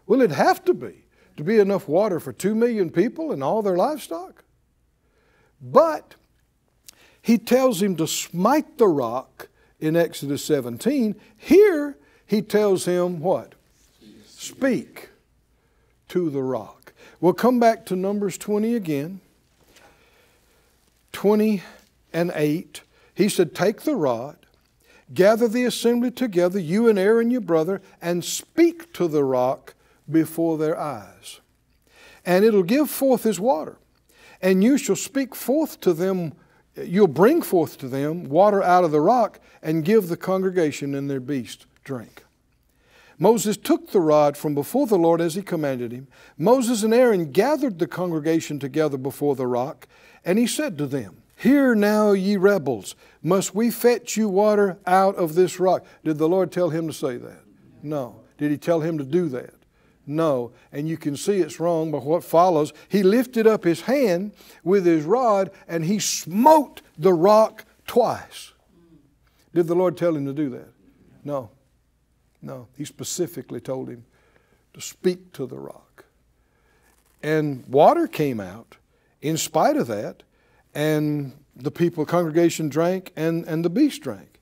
Well, 0.06 0.22
it'd 0.22 0.36
have 0.36 0.64
to 0.66 0.74
be 0.74 1.06
to 1.38 1.44
be 1.44 1.60
enough 1.60 1.88
water 1.88 2.20
for 2.20 2.34
two 2.34 2.56
million 2.56 2.90
people 2.90 3.32
and 3.32 3.44
all 3.44 3.62
their 3.62 3.78
livestock. 3.78 4.44
But 5.62 6.16
he 7.22 7.38
tells 7.38 7.82
him 7.82 7.96
to 7.98 8.08
smite 8.08 8.78
the 8.78 8.88
rock 8.88 9.50
in 9.80 9.96
Exodus 9.96 10.44
17. 10.46 11.16
Here 11.38 11.98
he 12.26 12.42
tells 12.42 12.86
him 12.86 13.20
what? 13.20 13.54
Speak 14.26 15.10
to 16.10 16.30
the 16.30 16.42
rock. 16.42 16.94
We'll 17.20 17.34
come 17.34 17.60
back 17.60 17.86
to 17.88 17.96
Numbers 17.96 18.38
20 18.38 18.76
again. 18.76 19.22
20 21.12 21.64
and 22.14 22.32
8. 22.34 22.82
He 23.14 23.30
said, 23.30 23.54
Take 23.54 23.82
the 23.82 23.96
rod 23.96 24.38
Gather 25.14 25.48
the 25.48 25.64
assembly 25.64 26.12
together, 26.12 26.60
you 26.60 26.90
and 26.90 27.00
Aaron 27.00 27.32
your 27.32 27.42
brother, 27.42 27.82
and 28.02 28.24
speak 28.24 28.92
to 28.94 29.08
the 29.08 29.24
rock 29.24 29.74
before 30.10 30.58
their 30.58 30.78
eyes. 30.78 31.40
And 32.26 32.44
it'll 32.44 32.64
give 32.64 32.90
forth 32.90 33.24
his 33.24 33.40
water. 33.40 33.78
And 34.42 34.64
you 34.64 34.78
shall 34.78 34.98
speak 34.98 35.34
forth 35.34 35.80
to 35.82 35.94
them, 35.94 36.34
you'll 36.76 37.08
bring 37.08 37.42
forth 37.42 37.78
to 37.80 37.88
them 37.88 38.26
water 38.26 38.62
out 38.62 38.84
of 38.84 38.92
the 38.92 39.02
rock, 39.02 39.40
and 39.62 39.86
give 39.86 40.10
the 40.10 40.18
congregation 40.18 40.94
and 40.94 41.10
their 41.10 41.20
beast 41.20 41.66
drink. 41.84 42.24
Moses 43.18 43.58
took 43.58 43.92
the 43.92 44.02
rod 44.02 44.38
from 44.38 44.54
before 44.54 44.86
the 44.86 44.98
Lord 44.98 45.22
as 45.22 45.36
he 45.36 45.42
commanded 45.42 45.92
him. 45.92 46.08
Moses 46.38 46.84
and 46.84 46.94
Aaron 46.94 47.32
gathered 47.32 47.80
the 47.80 47.88
congregation 47.88 48.60
together 48.60 48.98
before 48.98 49.36
the 49.36 49.48
rock, 49.48 49.88
and 50.24 50.38
he 50.38 50.46
said 50.46 50.78
to 50.78 50.86
them, 50.86 51.24
Hear 51.38 51.76
now, 51.76 52.14
ye 52.14 52.36
rebels, 52.36 52.96
must 53.22 53.54
we 53.54 53.70
fetch 53.70 54.18
you 54.18 54.28
water 54.28 54.80
out 54.88 55.16
of 55.18 55.36
this 55.36 55.60
rock? 55.60 55.86
Did 56.04 56.18
the 56.18 56.28
Lord 56.28 56.52
tell 56.52 56.72
him 56.72 56.88
to 56.88 56.94
say 56.94 57.18
that? 57.18 57.44
No. 57.84 58.22
Did 58.40 58.50
he 58.50 58.58
tell 58.58 58.82
him 58.82 58.98
to 58.98 59.04
do 59.04 59.30
that? 59.30 59.54
No. 60.08 60.52
And 60.72 60.90
you 60.90 60.98
can 60.98 61.16
see 61.16 61.38
it's 61.38 61.60
wrong 61.60 61.92
by 61.92 62.00
what 62.00 62.24
follows. 62.24 62.74
He 62.90 63.04
lifted 63.04 63.46
up 63.46 63.66
his 63.66 63.82
hand 63.82 64.32
with 64.64 64.88
his 64.88 65.04
rod 65.04 65.52
and 65.68 65.86
he 65.86 66.00
smote 66.00 66.82
the 66.98 67.14
rock 67.14 67.66
twice. 67.86 68.54
Did 69.54 69.68
the 69.68 69.76
Lord 69.76 69.96
tell 69.96 70.16
him 70.16 70.26
to 70.26 70.34
do 70.34 70.50
that? 70.50 70.70
No. 71.24 71.52
No. 72.42 72.68
He 72.76 72.84
specifically 72.84 73.60
told 73.60 73.90
him 73.90 74.06
to 74.74 74.82
speak 74.82 75.34
to 75.34 75.46
the 75.46 75.60
rock. 75.60 76.06
And 77.22 77.64
water 77.68 78.08
came 78.08 78.40
out 78.40 78.78
in 79.22 79.38
spite 79.38 79.78
of 79.78 79.86
that 79.88 80.24
and 80.78 81.34
the 81.56 81.72
people, 81.72 82.06
congregation 82.06 82.70
drank, 82.70 83.12
and, 83.16 83.44
and 83.46 83.66
the 83.66 83.70
beast 83.70 84.04
drank. 84.04 84.40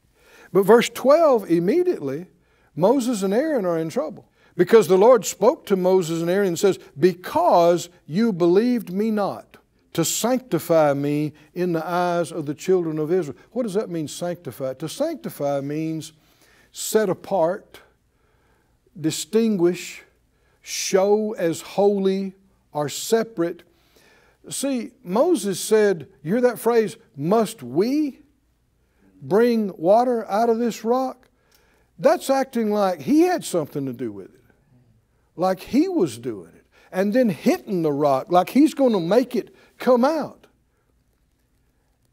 But 0.52 0.64
verse 0.64 0.90
12, 0.90 1.50
immediately, 1.50 2.28
Moses 2.76 3.24
and 3.24 3.34
Aaron 3.34 3.66
are 3.66 3.78
in 3.78 3.88
trouble. 3.88 4.30
Because 4.58 4.90
the 4.90 4.98
Lord 4.98 5.26
spoke 5.26 5.66
to 5.68 5.78
Moses 5.78 6.22
and 6.22 6.30
Aaron 6.30 6.50
and 6.50 6.60
says, 6.60 6.78
Because 7.00 7.88
you 8.06 8.34
believed 8.34 8.92
me 8.92 9.12
not 9.12 9.56
to 9.94 10.04
sanctify 10.04 10.94
me 10.94 11.32
in 11.54 11.72
the 11.72 11.88
eyes 11.88 12.34
of 12.34 12.46
the 12.46 12.54
children 12.54 13.00
of 13.00 13.14
Israel. 13.14 13.38
What 13.52 13.64
does 13.64 13.76
that 13.76 13.90
mean, 13.90 14.10
sanctify? 14.10 14.74
To 14.74 14.90
sanctify 14.90 15.62
means 15.62 16.12
set 16.74 17.08
apart, 17.08 17.80
distinguish, 19.00 20.04
show 20.62 21.32
as 21.34 21.62
holy 21.62 22.34
or 22.74 22.90
separate 22.90 23.64
See, 24.50 24.92
Moses 25.04 25.60
said, 25.60 26.08
you 26.22 26.34
hear 26.34 26.42
that 26.42 26.60
phrase, 26.60 26.98
must 27.16 27.64
we 27.64 28.20
bring 29.22 29.76
water 29.78 30.26
out 30.30 30.50
of 30.50 30.60
this 30.60 30.84
rock? 30.84 31.30
That's 31.98 32.30
acting 32.30 32.72
like 32.72 33.02
he 33.02 33.22
had 33.22 33.44
something 33.44 33.86
to 33.86 33.94
do 33.94 34.12
with 34.12 34.34
it, 34.34 34.44
like 35.36 35.60
he 35.60 35.88
was 35.88 36.18
doing 36.18 36.52
it, 36.56 36.66
and 36.92 37.14
then 37.14 37.30
hitting 37.30 37.82
the 37.82 37.92
rock, 37.92 38.32
like 38.32 38.50
he's 38.50 38.74
going 38.74 38.94
to 38.94 39.00
make 39.00 39.36
it 39.36 39.56
come 39.78 40.06
out. 40.06 40.48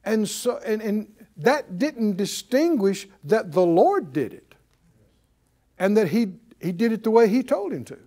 And 0.04 0.28
so, 0.28 0.58
and, 0.64 0.80
and 0.80 1.12
that 1.36 1.78
didn't 1.78 2.16
distinguish 2.16 3.08
that 3.24 3.52
the 3.52 3.66
Lord 3.66 4.12
did 4.12 4.32
it, 4.32 4.54
and 5.78 5.96
that 5.96 6.08
he 6.08 6.34
He 6.62 6.70
did 6.70 6.92
it 6.92 7.02
the 7.02 7.10
way 7.10 7.28
he 7.28 7.42
told 7.42 7.72
him 7.72 7.84
to. 7.86 7.98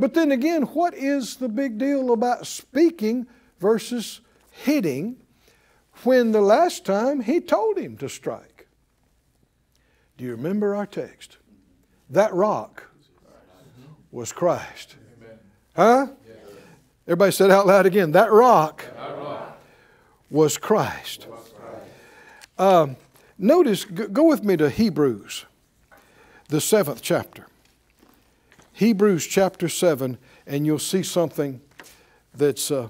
But 0.00 0.14
then 0.14 0.32
again, 0.32 0.62
what 0.62 0.94
is 0.94 1.36
the 1.36 1.48
big 1.48 1.76
deal 1.76 2.14
about 2.14 2.46
speaking 2.46 3.26
versus 3.58 4.22
hitting 4.50 5.18
when 6.04 6.32
the 6.32 6.40
last 6.40 6.86
time 6.86 7.20
he 7.20 7.38
told 7.38 7.76
him 7.76 7.98
to 7.98 8.08
strike? 8.08 8.66
Do 10.16 10.24
you 10.24 10.30
remember 10.30 10.74
our 10.74 10.86
text? 10.86 11.36
That 12.08 12.32
rock 12.32 12.84
was 14.10 14.32
Christ. 14.32 14.96
Huh? 15.76 16.06
Everybody 17.06 17.32
said 17.32 17.50
out 17.50 17.66
loud 17.66 17.84
again 17.84 18.12
that 18.12 18.32
rock 18.32 18.82
was 20.30 20.56
Christ. 20.56 21.26
Um, 22.56 22.96
notice, 23.36 23.84
go 23.84 24.24
with 24.24 24.44
me 24.44 24.56
to 24.56 24.70
Hebrews, 24.70 25.44
the 26.48 26.60
seventh 26.62 27.02
chapter. 27.02 27.49
Hebrews 28.72 29.26
chapter 29.26 29.68
7, 29.68 30.18
and 30.46 30.66
you'll 30.66 30.78
see 30.78 31.02
something 31.02 31.60
that's, 32.34 32.70
uh, 32.70 32.88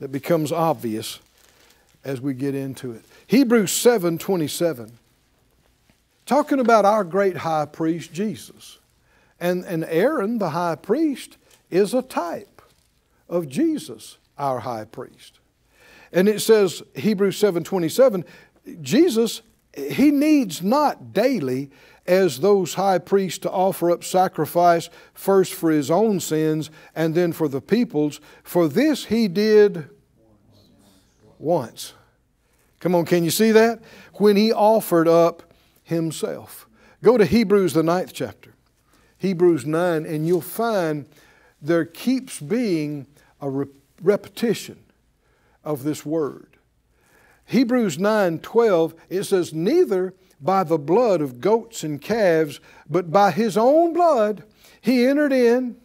that 0.00 0.12
becomes 0.12 0.52
obvious 0.52 1.20
as 2.04 2.20
we 2.20 2.34
get 2.34 2.54
into 2.54 2.92
it. 2.92 3.04
Hebrews 3.26 3.72
7 3.72 4.18
27. 4.18 4.92
Talking 6.26 6.60
about 6.60 6.84
our 6.84 7.04
great 7.04 7.38
high 7.38 7.64
priest, 7.64 8.12
Jesus. 8.12 8.78
And, 9.40 9.64
and 9.64 9.84
Aaron, 9.84 10.38
the 10.38 10.50
high 10.50 10.74
priest, 10.74 11.38
is 11.70 11.94
a 11.94 12.02
type 12.02 12.60
of 13.28 13.48
Jesus, 13.48 14.18
our 14.36 14.60
high 14.60 14.84
priest. 14.84 15.38
And 16.12 16.28
it 16.28 16.40
says, 16.40 16.82
Hebrews 16.94 17.36
7 17.36 17.64
27, 17.64 18.24
Jesus, 18.82 19.42
he 19.78 20.10
needs 20.10 20.62
not 20.62 21.12
daily 21.12 21.70
as 22.06 22.40
those 22.40 22.74
high 22.74 22.98
priests 22.98 23.38
to 23.40 23.50
offer 23.50 23.90
up 23.90 24.02
sacrifice 24.02 24.88
first 25.12 25.52
for 25.52 25.70
his 25.70 25.90
own 25.90 26.18
sins 26.20 26.70
and 26.94 27.14
then 27.14 27.32
for 27.32 27.48
the 27.48 27.60
people's. 27.60 28.20
For 28.42 28.66
this 28.66 29.04
he 29.04 29.28
did 29.28 29.90
once. 31.38 31.92
Come 32.80 32.94
on, 32.94 33.04
can 33.04 33.24
you 33.24 33.30
see 33.30 33.52
that? 33.52 33.82
When 34.14 34.36
he 34.36 34.52
offered 34.52 35.08
up 35.08 35.52
himself. 35.82 36.66
Go 37.02 37.16
to 37.16 37.24
Hebrews, 37.24 37.74
the 37.74 37.82
ninth 37.82 38.12
chapter, 38.12 38.54
Hebrews 39.18 39.66
9, 39.66 40.04
and 40.04 40.26
you'll 40.26 40.40
find 40.40 41.06
there 41.60 41.84
keeps 41.84 42.40
being 42.40 43.06
a 43.40 43.48
re- 43.48 43.66
repetition 44.02 44.78
of 45.64 45.82
this 45.82 46.04
word. 46.04 46.57
Hebrews 47.48 47.98
9 47.98 48.40
12, 48.40 48.94
it 49.08 49.24
says, 49.24 49.54
Neither 49.54 50.14
by 50.38 50.64
the 50.64 50.78
blood 50.78 51.22
of 51.22 51.40
goats 51.40 51.82
and 51.82 52.00
calves, 52.00 52.60
but 52.88 53.10
by 53.10 53.30
his 53.30 53.56
own 53.56 53.94
blood 53.94 54.44
he 54.82 55.06
entered 55.06 55.32
in 55.32 55.76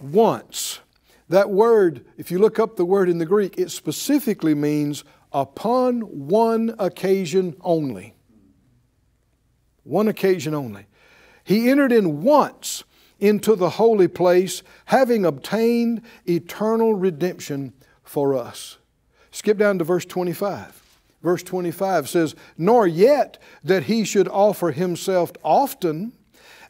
once. 0.00 0.80
That 1.28 1.50
word, 1.50 2.04
if 2.16 2.32
you 2.32 2.40
look 2.40 2.58
up 2.58 2.76
the 2.76 2.84
word 2.84 3.08
in 3.08 3.18
the 3.18 3.26
Greek, 3.26 3.56
it 3.58 3.70
specifically 3.70 4.54
means 4.54 5.04
upon 5.32 6.00
one 6.00 6.74
occasion 6.80 7.56
only. 7.60 8.14
One 9.84 10.08
occasion 10.08 10.52
only. 10.52 10.86
He 11.44 11.70
entered 11.70 11.92
in 11.92 12.22
once 12.22 12.82
into 13.20 13.54
the 13.54 13.70
holy 13.70 14.08
place, 14.08 14.64
having 14.86 15.24
obtained 15.24 16.02
eternal 16.26 16.94
redemption 16.94 17.72
for 18.02 18.34
us. 18.34 18.78
Skip 19.32 19.58
down 19.58 19.78
to 19.78 19.84
verse 19.84 20.04
25. 20.04 20.80
Verse 21.22 21.42
25 21.42 22.08
says, 22.08 22.34
Nor 22.58 22.86
yet 22.86 23.38
that 23.64 23.84
he 23.84 24.04
should 24.04 24.28
offer 24.28 24.70
himself 24.70 25.32
often, 25.42 26.12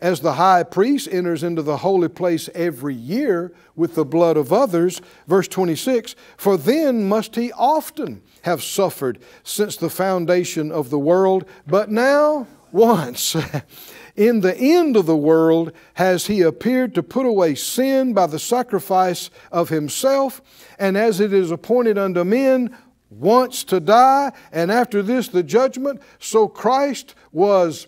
as 0.00 0.20
the 0.20 0.34
high 0.34 0.62
priest 0.64 1.08
enters 1.12 1.42
into 1.44 1.62
the 1.62 1.78
holy 1.78 2.08
place 2.08 2.48
every 2.54 2.94
year 2.94 3.52
with 3.76 3.94
the 3.94 4.04
blood 4.04 4.36
of 4.36 4.52
others. 4.52 5.00
Verse 5.28 5.48
26 5.48 6.16
For 6.36 6.56
then 6.56 7.08
must 7.08 7.36
he 7.36 7.52
often 7.52 8.20
have 8.42 8.62
suffered 8.62 9.20
since 9.44 9.76
the 9.76 9.90
foundation 9.90 10.72
of 10.72 10.90
the 10.90 10.98
world, 10.98 11.44
but 11.66 11.88
now 11.90 12.46
once. 12.72 13.36
In 14.16 14.40
the 14.40 14.56
end 14.56 14.96
of 14.96 15.06
the 15.06 15.16
world 15.16 15.72
has 15.94 16.26
he 16.26 16.42
appeared 16.42 16.94
to 16.94 17.02
put 17.02 17.24
away 17.24 17.54
sin 17.54 18.12
by 18.12 18.26
the 18.26 18.38
sacrifice 18.38 19.30
of 19.50 19.70
himself, 19.70 20.42
and 20.78 20.98
as 20.98 21.18
it 21.18 21.32
is 21.32 21.50
appointed 21.50 21.96
unto 21.96 22.22
men 22.22 22.76
once 23.08 23.64
to 23.64 23.80
die, 23.80 24.32
and 24.52 24.70
after 24.70 25.02
this 25.02 25.28
the 25.28 25.42
judgment. 25.42 26.02
So 26.18 26.46
Christ 26.46 27.14
was 27.30 27.86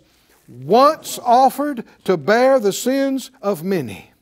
once 0.49 1.19
offered 1.23 1.85
to 2.05 2.17
bear 2.17 2.59
the 2.59 2.73
sins 2.73 3.31
of 3.43 3.63
many. 3.63 4.13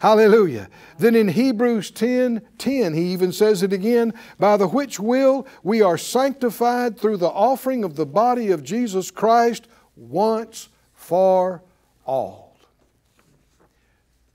Hallelujah. 0.00 0.68
Then 0.98 1.14
in 1.14 1.28
Hebrews 1.28 1.90
10 1.90 2.40
10, 2.58 2.94
he 2.94 3.12
even 3.12 3.32
says 3.32 3.62
it 3.62 3.72
again 3.72 4.14
by 4.38 4.56
the 4.56 4.68
which 4.68 4.98
will 4.98 5.46
we 5.62 5.82
are 5.82 5.98
sanctified 5.98 6.98
through 6.98 7.18
the 7.18 7.28
offering 7.28 7.84
of 7.84 7.96
the 7.96 8.06
body 8.06 8.50
of 8.50 8.64
Jesus 8.64 9.10
Christ 9.10 9.68
once 10.00 10.68
for 10.94 11.62
all. 12.06 12.56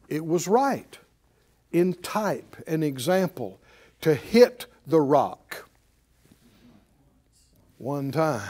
It 0.07 0.25
was 0.25 0.47
right 0.47 0.97
in 1.71 1.93
type 1.93 2.55
and 2.67 2.83
example 2.83 3.59
to 4.01 4.13
hit 4.13 4.67
the 4.85 5.01
rock 5.01 5.67
one 7.77 8.11
time. 8.11 8.49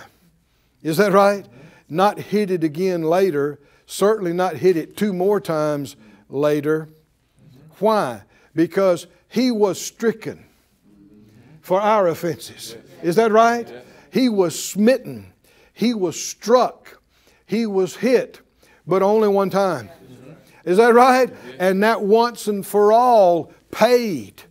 Is 0.83 0.97
that 0.97 1.13
right? 1.13 1.47
Not 1.87 2.19
hit 2.19 2.51
it 2.51 2.63
again 2.63 3.03
later, 3.03 3.59
certainly 3.85 4.33
not 4.33 4.57
hit 4.57 4.75
it 4.75 4.97
two 4.97 5.13
more 5.13 5.39
times 5.39 5.95
later. 6.29 6.89
Why? 7.79 8.23
Because 8.53 9.07
he 9.29 9.51
was 9.51 9.79
stricken 9.79 10.45
for 11.61 11.79
our 11.81 12.07
offenses. 12.07 12.75
Is 13.01 13.15
that 13.15 13.31
right? 13.31 13.71
He 14.11 14.29
was 14.29 14.61
smitten, 14.61 15.33
he 15.73 15.93
was 15.93 16.21
struck, 16.21 16.94
he 17.45 17.65
was 17.65 17.97
hit, 17.97 18.41
but 18.87 19.01
only 19.01 19.27
one 19.27 19.49
time. 19.49 19.89
Is 20.63 20.77
that 20.77 20.93
right? 20.93 21.31
And 21.59 21.83
that 21.83 22.01
once 22.01 22.47
and 22.47 22.65
for 22.65 22.91
all 22.91 23.51
paid 23.71 24.41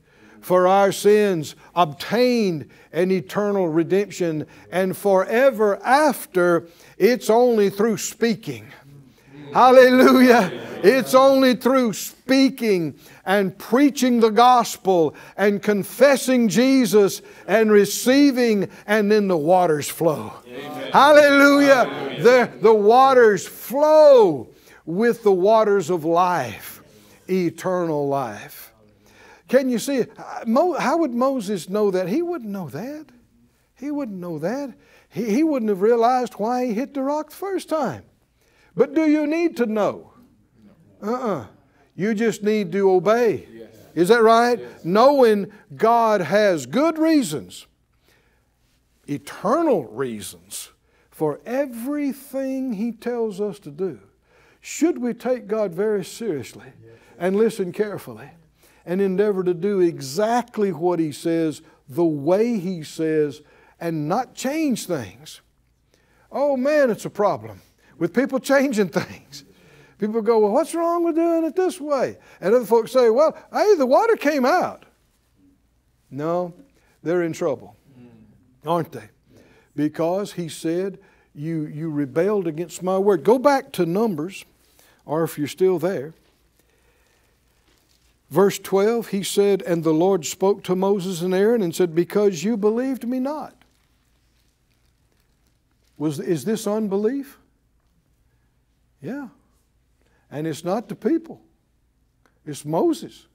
for 0.40 0.68
our 0.68 0.92
sins, 0.92 1.57
obtained 1.74 2.68
an 2.92 3.11
eternal 3.11 3.66
redemption, 3.66 4.46
and 4.70 4.96
forever 4.96 5.83
after, 5.83 6.68
it's 6.98 7.30
only 7.30 7.70
through 7.70 7.96
speaking. 7.96 8.66
Hallelujah. 9.54 10.52
It's 10.83 11.14
only 11.14 11.54
through 11.54 11.94
speaking 11.94 12.98
and 13.24 13.57
preaching 13.57 14.20
the 14.20 14.30
gospel 14.30 15.14
and 15.37 15.62
confessing 15.62 16.48
Jesus 16.48 17.22
and 17.46 17.70
receiving, 17.72 18.68
and 18.87 19.11
then 19.11 19.28
the 19.28 19.37
waters 19.37 19.88
flow. 19.88 20.33
Amen. 20.46 20.92
Hallelujah. 20.92 21.85
Hallelujah. 21.85 22.03
The, 22.24 22.50
the 22.62 22.72
waters 22.72 23.46
flow 23.46 24.48
with 24.87 25.22
the 25.24 25.32
waters 25.32 25.90
of 25.90 26.06
life, 26.06 26.82
eternal 27.28 28.08
life. 28.08 28.72
Can 29.46 29.68
you 29.68 29.78
see? 29.78 30.06
How 30.16 30.96
would 30.96 31.12
Moses 31.12 31.68
know 31.68 31.90
that? 31.90 32.08
He 32.08 32.22
wouldn't 32.22 32.50
know 32.50 32.70
that. 32.70 33.08
He 33.74 33.90
wouldn't 33.90 34.18
know 34.18 34.38
that. 34.38 34.72
He, 35.10 35.34
he 35.34 35.42
wouldn't 35.44 35.68
have 35.68 35.82
realized 35.82 36.32
why 36.34 36.64
he 36.64 36.72
hit 36.72 36.94
the 36.94 37.02
rock 37.02 37.28
the 37.28 37.37
first 37.37 37.68
time. 37.68 38.04
But 38.74 38.94
do 38.94 39.04
you 39.04 39.26
need 39.26 39.58
to 39.58 39.66
know? 39.66 40.14
Uh 41.02 41.12
uh-uh. 41.12 41.40
uh 41.40 41.46
You 41.94 42.14
just 42.14 42.42
need 42.42 42.72
to 42.72 42.90
obey. 42.90 43.46
Is 43.94 44.08
that 44.08 44.22
right? 44.22 44.58
Yes. 44.58 44.82
Knowing 44.82 45.52
God 45.76 46.22
has 46.22 46.64
good 46.64 46.96
reasons, 46.96 47.66
eternal 49.06 49.84
reasons 49.84 50.70
for 51.14 51.40
everything 51.46 52.72
He 52.72 52.90
tells 52.90 53.40
us 53.40 53.59
to 53.61 53.70
do. 53.70 54.00
Should 54.61 54.98
we 54.98 55.14
take 55.14 55.46
God 55.46 55.72
very 55.72 56.05
seriously 56.05 56.72
and 57.18 57.37
listen 57.37 57.72
carefully? 57.72 58.31
and 58.87 59.00
endeavor 59.00 59.42
to 59.44 59.55
do 59.55 59.81
exactly 59.81 60.72
what 60.72 60.98
He 60.98 61.12
says, 61.12 61.62
the 61.88 62.05
way 62.05 62.59
He 62.59 62.83
says, 62.83 63.42
and 63.81 64.09
not 64.09 64.35
change 64.35 64.87
things. 64.87 65.40
Oh 66.31 66.57
man, 66.57 66.90
it's 66.90 67.05
a 67.05 67.11
problem 67.11 67.61
with 67.98 68.14
people 68.14 68.38
changing 68.40 68.88
things. 68.88 69.44
People 69.98 70.22
go, 70.22 70.40
Well, 70.40 70.53
what's 70.53 70.74
wrong 70.74 71.05
with 71.05 71.14
doing 71.14 71.44
it 71.44 71.57
this 71.57 71.81
way? 71.81 72.18
And 72.40 72.55
other 72.55 72.66
folks 72.66 72.92
say, 72.92 73.11
Well, 73.11 73.37
hey, 73.53 73.74
the 73.77 73.87
water 73.87 74.16
came 74.16 74.44
out. 74.44 74.85
No, 76.11 76.55
they're 77.03 77.22
in 77.22 77.33
trouble, 77.33 77.77
aren't 78.66 78.92
they? 78.92 79.09
Because 79.74 80.32
He 80.32 80.48
said, 80.48 80.98
you, 81.34 81.66
you 81.66 81.90
rebelled 81.90 82.46
against 82.46 82.82
my 82.82 82.98
word. 82.98 83.24
Go 83.24 83.38
back 83.38 83.72
to 83.72 83.87
Numbers, 83.87 84.44
or 85.04 85.24
if 85.24 85.37
you're 85.37 85.48
still 85.48 85.78
there, 85.78 86.14
Verse 88.34 88.58
12, 88.58 89.08
he 89.08 89.22
said, 89.22 89.62
And 89.62 89.84
the 89.84 89.92
Lord 89.92 90.26
spoke 90.26 90.64
to 90.64 90.74
Moses 90.74 91.22
and 91.22 91.32
Aaron 91.32 91.62
and 91.62 91.72
said, 91.72 91.94
Because 91.94 92.42
you 92.42 92.56
believed 92.56 93.06
me 93.06 93.20
not. 93.20 93.54
Was, 95.96 96.18
is 96.18 96.44
this 96.44 96.66
unbelief? 96.66 97.38
Yeah. 99.00 99.28
And 100.32 100.48
it's 100.48 100.64
not 100.64 100.88
the 100.88 100.96
people, 100.96 101.40
it's 102.44 102.64
Moses. 102.64 103.26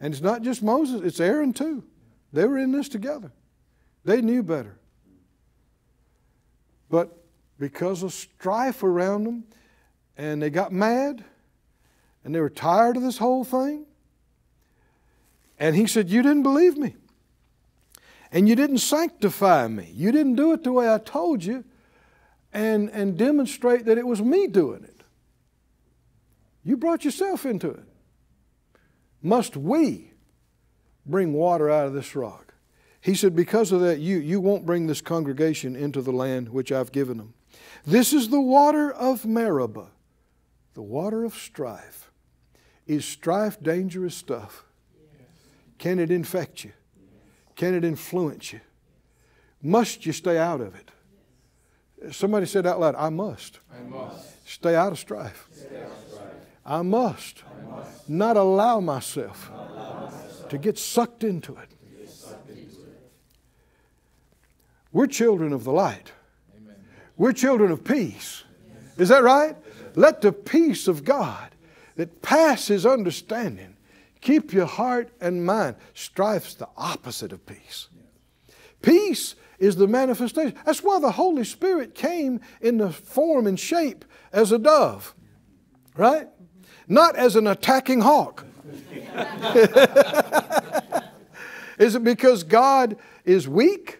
And 0.00 0.14
it's 0.14 0.22
not 0.22 0.40
just 0.40 0.62
Moses, 0.62 1.02
it's 1.02 1.20
Aaron 1.20 1.52
too. 1.52 1.84
They 2.32 2.46
were 2.46 2.56
in 2.56 2.72
this 2.72 2.88
together. 2.88 3.30
They 4.06 4.22
knew 4.22 4.42
better. 4.42 4.78
But 6.90 7.16
because 7.58 8.02
of 8.02 8.12
strife 8.12 8.82
around 8.82 9.24
them, 9.24 9.44
and 10.16 10.42
they 10.42 10.50
got 10.50 10.72
mad, 10.72 11.24
and 12.24 12.34
they 12.34 12.40
were 12.40 12.50
tired 12.50 12.96
of 12.96 13.02
this 13.02 13.18
whole 13.18 13.44
thing. 13.44 13.86
And 15.58 15.74
he 15.74 15.86
said, 15.86 16.10
You 16.10 16.22
didn't 16.22 16.42
believe 16.42 16.76
me. 16.76 16.96
And 18.30 18.48
you 18.48 18.54
didn't 18.54 18.78
sanctify 18.78 19.68
me. 19.68 19.90
You 19.94 20.12
didn't 20.12 20.34
do 20.34 20.52
it 20.52 20.62
the 20.62 20.72
way 20.72 20.92
I 20.92 20.98
told 20.98 21.44
you 21.44 21.64
and, 22.52 22.90
and 22.90 23.16
demonstrate 23.16 23.86
that 23.86 23.98
it 23.98 24.06
was 24.06 24.20
me 24.20 24.46
doing 24.46 24.84
it. 24.84 25.02
You 26.64 26.76
brought 26.76 27.04
yourself 27.04 27.46
into 27.46 27.70
it. 27.70 27.84
Must 29.22 29.56
we 29.56 30.12
bring 31.06 31.32
water 31.32 31.70
out 31.70 31.86
of 31.86 31.94
this 31.94 32.14
rock? 32.14 32.47
He 33.00 33.14
said, 33.14 33.34
Because 33.36 33.72
of 33.72 33.80
that, 33.80 33.98
you, 34.00 34.18
you 34.18 34.40
won't 34.40 34.66
bring 34.66 34.86
this 34.86 35.00
congregation 35.00 35.76
into 35.76 36.02
the 36.02 36.12
land 36.12 36.48
which 36.48 36.72
I've 36.72 36.92
given 36.92 37.16
them. 37.18 37.34
This 37.86 38.12
is 38.12 38.28
the 38.28 38.40
water 38.40 38.90
of 38.92 39.24
Meribah, 39.24 39.88
the 40.74 40.82
water 40.82 41.24
of 41.24 41.34
strife. 41.34 42.10
Is 42.86 43.04
strife 43.04 43.62
dangerous 43.62 44.14
stuff? 44.14 44.64
Can 45.78 45.98
it 45.98 46.10
infect 46.10 46.64
you? 46.64 46.72
Can 47.54 47.74
it 47.74 47.84
influence 47.84 48.52
you? 48.52 48.60
Must 49.62 50.06
you 50.06 50.12
stay 50.12 50.38
out 50.38 50.60
of 50.60 50.74
it? 50.74 50.90
Somebody 52.12 52.46
said 52.46 52.66
out 52.66 52.78
loud, 52.80 52.94
I 52.96 53.08
must. 53.10 53.58
I 53.72 53.80
must. 53.82 54.48
Stay 54.48 54.74
out 54.74 54.92
of 54.92 54.98
strife. 54.98 55.48
Stay 55.52 55.66
out 55.82 55.90
of 55.90 56.12
strife. 56.12 56.32
I 56.64 56.82
must, 56.82 57.42
I 57.44 57.70
must. 57.76 58.08
not 58.08 58.36
allow 58.36 58.78
myself, 58.80 59.50
Not 59.50 59.70
allow 59.70 60.04
myself 60.04 60.48
to 60.48 60.58
get 60.58 60.78
sucked 60.78 61.24
into 61.24 61.56
it. 61.56 61.70
to 61.70 61.96
get 62.00 62.08
sucked 62.10 62.48
into 62.50 62.60
it. 62.62 63.00
We're 64.98 65.06
children 65.06 65.52
of 65.52 65.62
the 65.62 65.70
light. 65.70 66.10
Amen. 66.56 66.74
We're 67.16 67.32
children 67.32 67.70
of 67.70 67.84
peace. 67.84 68.42
Is 68.96 69.10
that 69.10 69.22
right? 69.22 69.54
Let 69.94 70.22
the 70.22 70.32
peace 70.32 70.88
of 70.88 71.04
God 71.04 71.50
that 71.94 72.20
passes 72.20 72.84
understanding 72.84 73.76
keep 74.20 74.52
your 74.52 74.66
heart 74.66 75.10
and 75.20 75.46
mind. 75.46 75.76
Strife's 75.94 76.54
the 76.54 76.68
opposite 76.76 77.30
of 77.30 77.46
peace. 77.46 77.86
Peace 78.82 79.36
is 79.60 79.76
the 79.76 79.86
manifestation. 79.86 80.58
That's 80.66 80.82
why 80.82 80.98
the 80.98 81.12
Holy 81.12 81.44
Spirit 81.44 81.94
came 81.94 82.40
in 82.60 82.78
the 82.78 82.90
form 82.90 83.46
and 83.46 83.60
shape 83.60 84.04
as 84.32 84.50
a 84.50 84.58
dove, 84.58 85.14
right? 85.96 86.26
Not 86.88 87.14
as 87.14 87.36
an 87.36 87.46
attacking 87.46 88.00
hawk. 88.00 88.44
is 91.78 91.94
it 91.94 92.02
because 92.02 92.42
God 92.42 92.96
is 93.24 93.46
weak? 93.46 93.97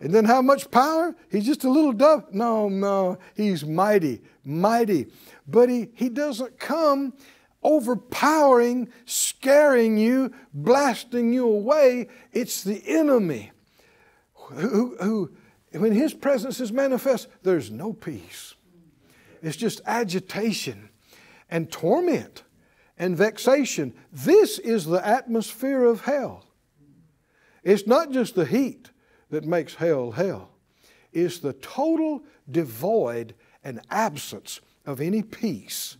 And 0.00 0.14
then 0.14 0.24
how 0.24 0.40
much 0.40 0.70
power? 0.70 1.14
He's 1.30 1.44
just 1.44 1.64
a 1.64 1.70
little 1.70 1.92
dove? 1.92 2.32
No, 2.32 2.68
no. 2.68 3.18
He's 3.34 3.64
mighty, 3.64 4.22
mighty. 4.44 5.08
But 5.46 5.68
he, 5.68 5.90
he 5.94 6.08
doesn't 6.08 6.58
come 6.58 7.12
overpowering, 7.62 8.88
scaring 9.04 9.98
you, 9.98 10.32
blasting 10.54 11.32
you 11.34 11.46
away. 11.46 12.08
It's 12.32 12.64
the 12.64 12.82
enemy 12.86 13.52
who, 14.34 14.96
who, 15.00 15.32
when 15.72 15.92
his 15.92 16.14
presence 16.14 16.60
is 16.60 16.72
manifest, 16.72 17.28
there's 17.42 17.70
no 17.70 17.92
peace. 17.92 18.54
It's 19.42 19.56
just 19.56 19.82
agitation 19.86 20.88
and 21.50 21.70
torment 21.70 22.42
and 22.98 23.16
vexation. 23.16 23.94
This 24.10 24.58
is 24.58 24.86
the 24.86 25.06
atmosphere 25.06 25.84
of 25.84 26.02
hell. 26.02 26.46
It's 27.62 27.86
not 27.86 28.10
just 28.10 28.34
the 28.34 28.46
heat 28.46 28.89
that 29.30 29.44
makes 29.44 29.74
hell 29.74 30.12
hell, 30.12 30.50
is 31.12 31.40
the 31.40 31.52
total 31.54 32.22
devoid 32.50 33.34
and 33.64 33.80
absence 33.90 34.60
of 34.86 35.00
any 35.00 35.22
peace 35.22 35.96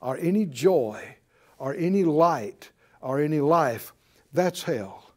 or 0.00 0.16
any 0.18 0.46
joy 0.46 1.16
or 1.58 1.74
any 1.74 2.04
light 2.04 2.70
or 3.00 3.20
any 3.20 3.40
life. 3.40 3.92
That's 4.32 4.62
hell. 4.62 5.12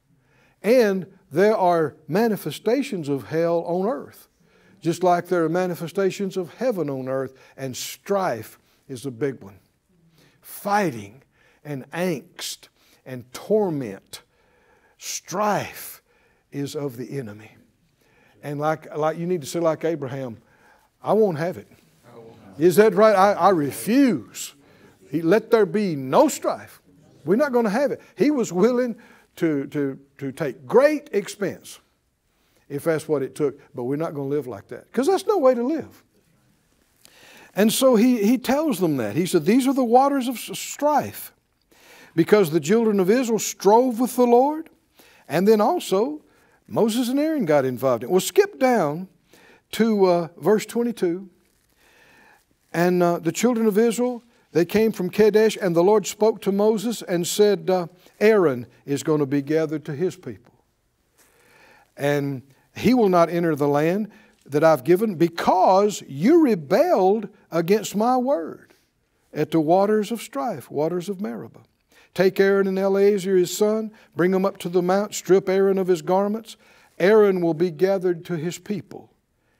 And 0.62 1.08
there 1.32 1.56
are 1.56 1.96
manifestations 2.08 3.10
of 3.10 3.28
hell 3.28 3.64
on 3.66 3.88
earth, 3.88 4.28
just 4.82 5.04
like 5.04 5.28
there 5.28 5.44
are 5.44 5.50
manifestations 5.50 6.38
of 6.38 6.54
heaven 6.56 6.90
on 6.90 7.08
earth, 7.08 7.34
and 7.58 7.76
strife 7.76 8.60
is 8.88 9.06
a 9.06 9.12
big 9.12 9.42
one. 9.42 9.60
Fighting 10.42 11.24
and 11.64 11.90
angst 11.92 12.68
and 13.06 13.32
torment. 13.34 14.22
Strife 14.98 16.02
is 16.56 16.76
of 16.76 16.98
the 16.98 17.18
enemy. 17.20 17.52
And 18.42 18.60
like, 18.60 18.96
like 18.96 19.18
you 19.18 19.28
need 19.28 19.42
to 19.42 19.48
say, 19.48 19.60
like 19.60 19.84
Abraham, 19.84 20.38
I 21.04 21.14
won't 21.14 21.38
have 21.38 21.58
it. 21.58 21.68
Is 22.58 22.78
that 22.78 22.94
right? 22.94 23.16
I, 23.16 23.34
I 23.34 23.50
refuse. 23.50 24.54
He, 25.12 25.22
let 25.22 25.52
there 25.52 25.66
be 25.66 25.96
no 25.96 26.30
strife. 26.30 26.82
We're 27.26 27.36
not 27.36 27.52
going 27.52 27.66
to 27.66 27.72
have 27.72 27.92
it. 27.92 28.02
He 28.16 28.32
was 28.32 28.54
willing 28.54 28.96
to, 29.38 29.68
to, 29.68 30.00
to 30.20 30.32
take 30.32 30.66
great 30.66 31.10
expense 31.12 31.80
if 32.70 32.84
that's 32.84 33.08
what 33.08 33.22
it 33.22 33.36
took, 33.36 33.60
but 33.76 33.84
we're 33.84 33.96
not 33.98 34.14
going 34.14 34.30
to 34.30 34.36
live 34.36 34.48
like 34.48 34.70
that 34.70 34.86
because 34.86 35.08
that's 35.08 35.26
no 35.28 35.38
way 35.38 35.54
to 35.54 35.64
live. 35.64 36.04
And 37.56 37.72
so 37.72 37.96
he, 37.96 38.24
he 38.26 38.38
tells 38.38 38.80
them 38.80 38.98
that. 38.98 39.16
He 39.16 39.26
said, 39.26 39.46
These 39.46 39.68
are 39.68 39.74
the 39.74 39.84
waters 39.84 40.28
of 40.28 40.38
strife 40.38 41.34
because 42.16 42.50
the 42.50 42.60
children 42.60 43.00
of 43.00 43.10
Israel 43.10 43.40
strove 43.40 44.00
with 44.00 44.16
the 44.16 44.26
Lord. 44.26 44.70
And 45.28 45.48
then 45.48 45.62
also, 45.62 46.22
Moses 46.68 47.10
and 47.10 47.20
Aaron 47.20 47.46
got 47.46 47.66
involved 47.66 48.04
in 48.04 48.10
it. 48.10 48.12
Well, 48.12 48.22
skip 48.22 48.60
down 48.60 49.08
to 49.74 50.06
uh, 50.06 50.28
verse 50.38 50.66
22. 50.66 51.30
And 52.74 53.02
uh, 53.02 53.20
the 53.20 53.32
children 53.32 53.68
of 53.68 53.78
Israel, 53.78 54.24
they 54.52 54.66
came 54.66 54.92
from 54.92 55.10
Kadesh, 55.10 55.58
and 55.62 55.76
the 55.76 55.84
Lord 55.84 56.08
spoke 56.08 56.42
to 56.42 56.52
Moses 56.52 57.02
and 57.02 57.26
said, 57.26 57.70
uh, 57.70 57.88
Aaron 58.20 58.68
is 58.86 59.04
going 59.04 59.20
to 59.20 59.26
be 59.26 59.42
gathered 59.42 59.86
to 59.86 59.96
his 59.96 60.16
people. 60.16 60.54
And 61.96 62.42
he 62.76 62.94
will 62.94 63.10
not 63.10 63.30
enter 63.30 63.56
the 63.56 63.68
land 63.68 64.12
that 64.46 64.64
I've 64.64 64.84
given 64.84 65.16
because 65.16 66.04
you 66.08 66.44
rebelled 66.44 67.30
against 67.52 67.96
my 67.96 68.18
word 68.18 68.74
at 69.34 69.52
the 69.52 69.60
waters 69.60 70.12
of 70.12 70.22
strife, 70.22 70.70
waters 70.70 71.10
of 71.10 71.22
Meribah. 71.22 71.64
Take 72.16 72.40
Aaron 72.40 72.66
and 72.66 72.80
Eleazar 72.80 73.36
his 73.36 73.56
son, 73.56 73.92
bring 74.16 74.32
them 74.32 74.46
up 74.46 74.58
to 74.60 74.70
the 74.70 74.82
mount, 74.82 75.14
strip 75.14 75.48
Aaron 75.50 75.78
of 75.78 75.88
his 75.88 76.02
garments. 76.02 76.56
Aaron 76.98 77.42
will 77.42 77.54
be 77.54 77.70
gathered 77.70 78.24
to 78.26 78.38
his 78.38 78.58
people 78.58 79.12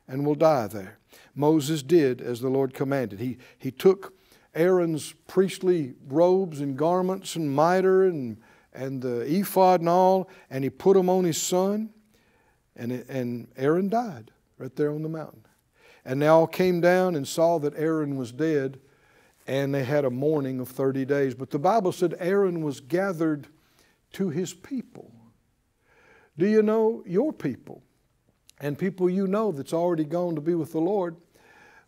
and 0.08 0.26
will 0.26 0.36
die 0.36 0.68
there. 0.68 0.98
Moses 1.36 1.84
did 1.84 2.22
as 2.22 2.40
the 2.40 2.50
Lord 2.50 2.74
commanded. 2.74 3.20
He, 3.20 3.38
he 3.60 3.72
took 3.72 4.14
Aaron's 4.56 5.14
priestly 5.28 5.96
robes 6.08 6.62
and 6.62 6.78
garments 6.78 7.36
and 7.36 7.54
mitre 7.54 8.06
and, 8.06 8.38
and 8.74 9.02
the 9.02 9.22
ephod 9.22 9.82
and 9.82 9.90
all, 9.90 10.30
and 10.50 10.64
he 10.64 10.70
put 10.70 10.96
them 10.96 11.10
on 11.10 11.26
his 11.26 11.42
son, 11.42 11.90
and, 12.78 12.94
and 13.10 13.50
Aaron 13.58 13.90
died 13.90 14.32
right 14.58 14.74
there 14.78 14.92
on 14.92 15.04
the 15.04 15.10
mountain. 15.10 15.46
And 16.06 16.22
they 16.22 16.28
all 16.28 16.48
came 16.48 16.80
down 16.80 17.16
and 17.16 17.28
saw 17.28 17.60
that 17.60 17.74
Aaron 17.76 18.16
was 18.16 18.32
dead, 18.32 18.80
and 19.48 19.74
they 19.74 19.84
had 19.84 20.06
a 20.06 20.10
mourning 20.10 20.60
of 20.60 20.70
30 20.70 21.06
days. 21.06 21.36
But 21.36 21.52
the 21.52 21.60
Bible 21.60 21.92
said 21.92 22.16
Aaron 22.20 22.62
was 22.62 22.80
gathered 22.80 23.48
to 24.14 24.30
his 24.30 24.54
people. 24.54 25.12
Do 26.38 26.48
you 26.48 26.62
know 26.62 27.04
your 27.06 27.32
people 27.32 27.84
and 28.60 28.78
people 28.78 29.10
you 29.10 29.28
know 29.28 29.52
that's 29.52 29.74
already 29.74 30.04
gone 30.04 30.36
to 30.36 30.42
be 30.42 30.56
with 30.56 30.72
the 30.72 30.80
Lord? 30.80 31.16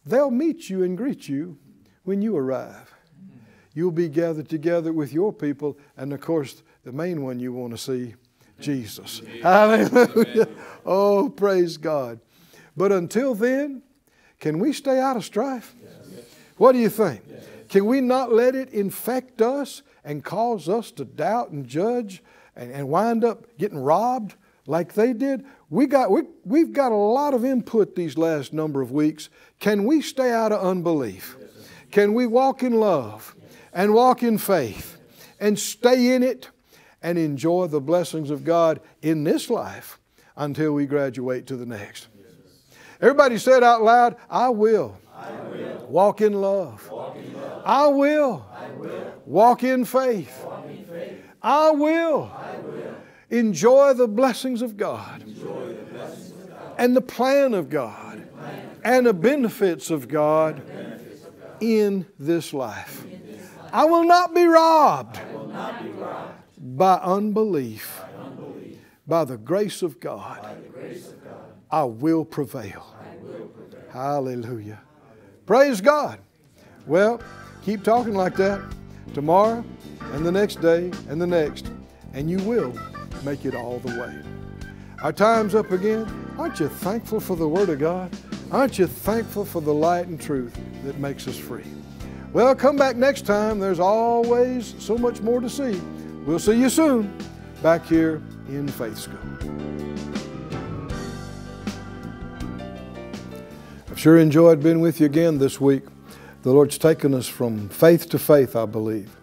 They'll 0.05 0.31
meet 0.31 0.69
you 0.69 0.83
and 0.83 0.97
greet 0.97 1.27
you 1.27 1.57
when 2.03 2.21
you 2.21 2.37
arrive. 2.37 2.93
You'll 3.73 3.91
be 3.91 4.09
gathered 4.09 4.49
together 4.49 4.91
with 4.91 5.13
your 5.13 5.31
people, 5.31 5.77
and 5.97 6.11
of 6.11 6.19
course, 6.19 6.63
the 6.83 6.91
main 6.91 7.21
one 7.21 7.39
you 7.39 7.53
want 7.53 7.73
to 7.73 7.77
see, 7.77 8.15
Jesus. 8.59 9.21
Hallelujah. 9.43 10.47
Oh, 10.83 11.29
praise 11.29 11.77
God. 11.77 12.19
But 12.75 12.91
until 12.91 13.35
then, 13.35 13.83
can 14.39 14.57
we 14.57 14.73
stay 14.73 14.99
out 14.99 15.15
of 15.15 15.25
strife? 15.25 15.75
Yes. 16.57 16.59
What 16.59 16.71
do 16.71 16.79
you 16.79 16.89
think? 16.89 17.21
Yes. 17.29 17.45
Can 17.69 17.85
we 17.85 18.01
not 18.01 18.31
let 18.31 18.55
it 18.55 18.69
infect 18.69 19.41
us 19.41 19.83
and 20.03 20.23
cause 20.23 20.67
us 20.67 20.91
to 20.91 21.05
doubt 21.05 21.51
and 21.51 21.67
judge 21.67 22.23
and, 22.55 22.71
and 22.71 22.89
wind 22.89 23.23
up 23.23 23.45
getting 23.57 23.77
robbed 23.77 24.35
like 24.65 24.93
they 24.93 25.13
did? 25.13 25.45
We 25.69 25.85
got, 25.85 26.09
we, 26.09 26.23
we've 26.45 26.73
got 26.73 26.91
a 26.91 26.95
lot 26.95 27.33
of 27.33 27.45
input 27.45 27.95
these 27.95 28.17
last 28.17 28.53
number 28.53 28.81
of 28.81 28.91
weeks. 28.91 29.29
Can 29.59 29.85
we 29.85 30.01
stay 30.01 30.31
out 30.31 30.51
of 30.51 30.65
unbelief? 30.65 31.35
Yes. 31.39 31.49
Can 31.91 32.13
we 32.13 32.25
walk 32.25 32.63
in 32.63 32.73
love 32.73 33.35
and 33.73 33.93
walk 33.93 34.23
in 34.23 34.37
faith 34.37 34.97
and 35.39 35.59
stay 35.59 36.15
in 36.15 36.23
it 36.23 36.49
and 37.03 37.17
enjoy 37.17 37.67
the 37.67 37.81
blessings 37.81 38.31
of 38.31 38.43
God 38.43 38.79
in 39.01 39.23
this 39.23 39.49
life 39.49 39.99
until 40.35 40.73
we 40.73 40.85
graduate 40.85 41.45
to 41.47 41.55
the 41.55 41.65
next? 41.65 42.07
Everybody 42.99 43.37
said 43.37 43.63
out 43.63 43.83
loud, 43.83 44.15
I 44.29 44.49
will. 44.49 44.97
Walk 45.87 46.21
in 46.21 46.33
love. 46.33 46.91
I 47.65 47.87
will. 47.87 48.45
Walk 49.25 49.63
in 49.63 49.85
faith. 49.85 50.45
I 51.41 51.71
will. 51.71 52.31
Enjoy 53.29 53.93
the 53.93 54.07
blessings 54.07 54.61
of 54.61 54.77
God. 54.77 55.23
And 56.77 56.95
the 56.95 57.01
plan 57.01 57.53
of 57.53 57.69
God. 57.69 58.27
And 58.83 59.05
the 59.05 59.13
benefits 59.13 59.89
of 59.89 60.07
God 60.07 60.61
in 61.59 62.05
this 62.19 62.53
life. 62.53 63.05
I 63.73 63.85
will 63.85 64.03
not 64.05 64.33
be 64.33 64.45
robbed 64.45 65.19
by 66.57 66.95
unbelief. 66.95 68.01
By 69.05 69.23
the 69.23 69.37
grace 69.37 69.81
of 69.81 69.99
God, 69.99 70.45
I 71.71 71.83
will 71.83 72.25
prevail. 72.25 72.95
Hallelujah. 73.89 74.81
Praise 75.47 75.79
God. 75.79 76.19
Well, 76.85 77.21
keep 77.63 77.81
talking 77.81 78.13
like 78.13 78.35
that 78.35 78.61
tomorrow 79.13 79.63
and 80.11 80.25
the 80.25 80.31
next 80.31 80.61
day 80.61 80.91
and 81.07 81.21
the 81.21 81.25
next, 81.25 81.71
and 82.13 82.29
you 82.29 82.37
will 82.39 82.77
make 83.23 83.45
it 83.45 83.55
all 83.55 83.79
the 83.79 83.97
way. 83.99 84.21
Our 85.01 85.13
time's 85.13 85.55
up 85.55 85.71
again. 85.71 86.05
Aren't 86.37 86.59
you 86.59 86.67
thankful 86.67 87.21
for 87.21 87.37
the 87.37 87.47
Word 87.47 87.69
of 87.69 87.79
God? 87.79 88.11
Aren't 88.51 88.77
you 88.77 88.87
thankful 88.87 89.45
for 89.45 89.61
the 89.61 89.73
light 89.73 90.07
and 90.07 90.19
truth 90.19 90.53
that 90.83 90.99
makes 90.99 91.29
us 91.29 91.37
free? 91.37 91.63
Well, 92.33 92.53
come 92.53 92.75
back 92.75 92.97
next 92.97 93.25
time. 93.25 93.57
There's 93.57 93.79
always 93.79 94.75
so 94.79 94.97
much 94.97 95.21
more 95.21 95.39
to 95.39 95.49
see. 95.49 95.79
We'll 96.25 96.39
see 96.39 96.59
you 96.59 96.69
soon 96.69 97.17
back 97.63 97.85
here 97.85 98.21
in 98.49 98.67
Faith 98.67 98.97
School. 98.97 99.76
Sure 103.97 104.17
enjoyed 104.17 104.61
being 104.61 104.79
with 104.79 104.99
you 104.99 105.07
again 105.07 105.39
this 105.39 105.59
week. 105.59 105.83
The 106.43 106.51
Lord's 106.51 106.77
taken 106.77 107.15
us 107.15 107.27
from 107.27 107.67
faith 107.69 108.07
to 108.09 108.19
faith, 108.19 108.55
I 108.55 108.65
believe. 108.65 109.15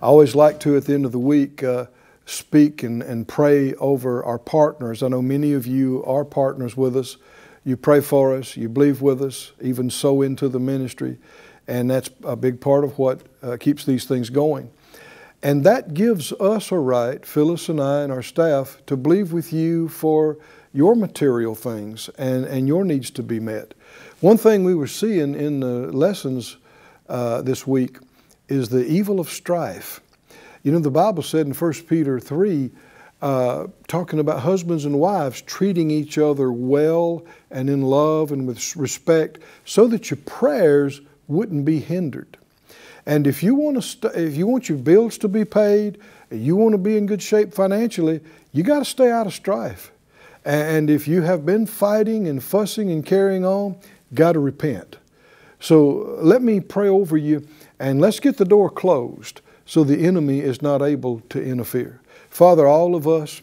I 0.00 0.06
always 0.06 0.34
like 0.34 0.58
to, 0.60 0.76
at 0.76 0.86
the 0.86 0.94
end 0.94 1.04
of 1.04 1.12
the 1.12 1.18
week, 1.18 1.62
uh, 1.62 1.86
speak 2.24 2.82
and, 2.82 3.02
and 3.02 3.28
pray 3.28 3.74
over 3.74 4.24
our 4.24 4.38
partners. 4.38 5.02
I 5.02 5.08
know 5.08 5.20
many 5.20 5.52
of 5.52 5.66
you 5.66 6.02
are 6.04 6.24
partners 6.24 6.74
with 6.74 6.96
us. 6.96 7.18
You 7.64 7.76
pray 7.76 8.00
for 8.00 8.34
us, 8.34 8.56
you 8.56 8.70
believe 8.70 9.02
with 9.02 9.20
us, 9.20 9.52
even 9.60 9.90
sow 9.90 10.22
into 10.22 10.48
the 10.48 10.58
ministry. 10.58 11.18
And 11.68 11.90
that's 11.90 12.10
a 12.24 12.34
big 12.34 12.62
part 12.62 12.84
of 12.84 12.98
what 12.98 13.20
uh, 13.42 13.58
keeps 13.60 13.84
these 13.84 14.06
things 14.06 14.30
going. 14.30 14.70
And 15.42 15.64
that 15.64 15.92
gives 15.92 16.32
us 16.32 16.72
a 16.72 16.78
right, 16.78 17.24
Phyllis 17.26 17.68
and 17.68 17.80
I 17.80 18.02
and 18.02 18.12
our 18.12 18.22
staff, 18.22 18.80
to 18.86 18.96
believe 18.96 19.32
with 19.32 19.52
you 19.52 19.88
for 19.88 20.38
your 20.72 20.96
material 20.96 21.54
things 21.54 22.08
and, 22.16 22.44
and 22.46 22.66
your 22.66 22.84
needs 22.84 23.10
to 23.10 23.22
be 23.22 23.38
met. 23.38 23.74
One 24.22 24.36
thing 24.36 24.62
we 24.62 24.76
were 24.76 24.86
seeing 24.86 25.34
in 25.34 25.58
the 25.58 25.90
lessons 25.90 26.56
uh, 27.08 27.42
this 27.42 27.66
week 27.66 27.98
is 28.48 28.68
the 28.68 28.86
evil 28.86 29.18
of 29.18 29.28
strife. 29.28 30.00
You 30.62 30.70
know, 30.70 30.78
the 30.78 30.92
Bible 30.92 31.24
said 31.24 31.48
in 31.48 31.52
1 31.52 31.72
Peter 31.88 32.20
3, 32.20 32.70
uh, 33.20 33.66
talking 33.88 34.20
about 34.20 34.38
husbands 34.38 34.84
and 34.84 35.00
wives 35.00 35.42
treating 35.42 35.90
each 35.90 36.18
other 36.18 36.52
well 36.52 37.26
and 37.50 37.68
in 37.68 37.82
love 37.82 38.30
and 38.30 38.46
with 38.46 38.76
respect 38.76 39.40
so 39.64 39.88
that 39.88 40.08
your 40.08 40.18
prayers 40.18 41.00
wouldn't 41.26 41.64
be 41.64 41.80
hindered. 41.80 42.38
And 43.04 43.26
if 43.26 43.42
you 43.42 43.56
want 43.56 43.82
to, 43.82 44.06
if 44.14 44.36
you 44.36 44.46
want 44.46 44.68
your 44.68 44.78
bills 44.78 45.18
to 45.18 45.26
be 45.26 45.44
paid, 45.44 45.98
you 46.30 46.54
want 46.54 46.74
to 46.74 46.78
be 46.78 46.96
in 46.96 47.06
good 47.06 47.22
shape 47.22 47.52
financially, 47.52 48.20
you 48.52 48.62
got 48.62 48.78
to 48.78 48.84
stay 48.84 49.10
out 49.10 49.26
of 49.26 49.34
strife. 49.34 49.90
And 50.44 50.90
if 50.90 51.08
you 51.08 51.22
have 51.22 51.44
been 51.44 51.66
fighting 51.66 52.28
and 52.28 52.42
fussing 52.42 52.88
and 52.92 53.04
carrying 53.04 53.44
on, 53.44 53.76
got 54.14 54.32
to 54.32 54.40
repent. 54.40 54.96
So 55.60 56.16
let 56.20 56.42
me 56.42 56.60
pray 56.60 56.88
over 56.88 57.16
you, 57.16 57.46
and 57.78 58.00
let's 58.00 58.20
get 58.20 58.36
the 58.36 58.44
door 58.44 58.68
closed 58.68 59.40
so 59.64 59.84
the 59.84 60.04
enemy 60.04 60.40
is 60.40 60.60
not 60.60 60.82
able 60.82 61.20
to 61.30 61.42
interfere. 61.42 62.00
Father, 62.28 62.66
all 62.66 62.94
of 62.94 63.06
us 63.06 63.42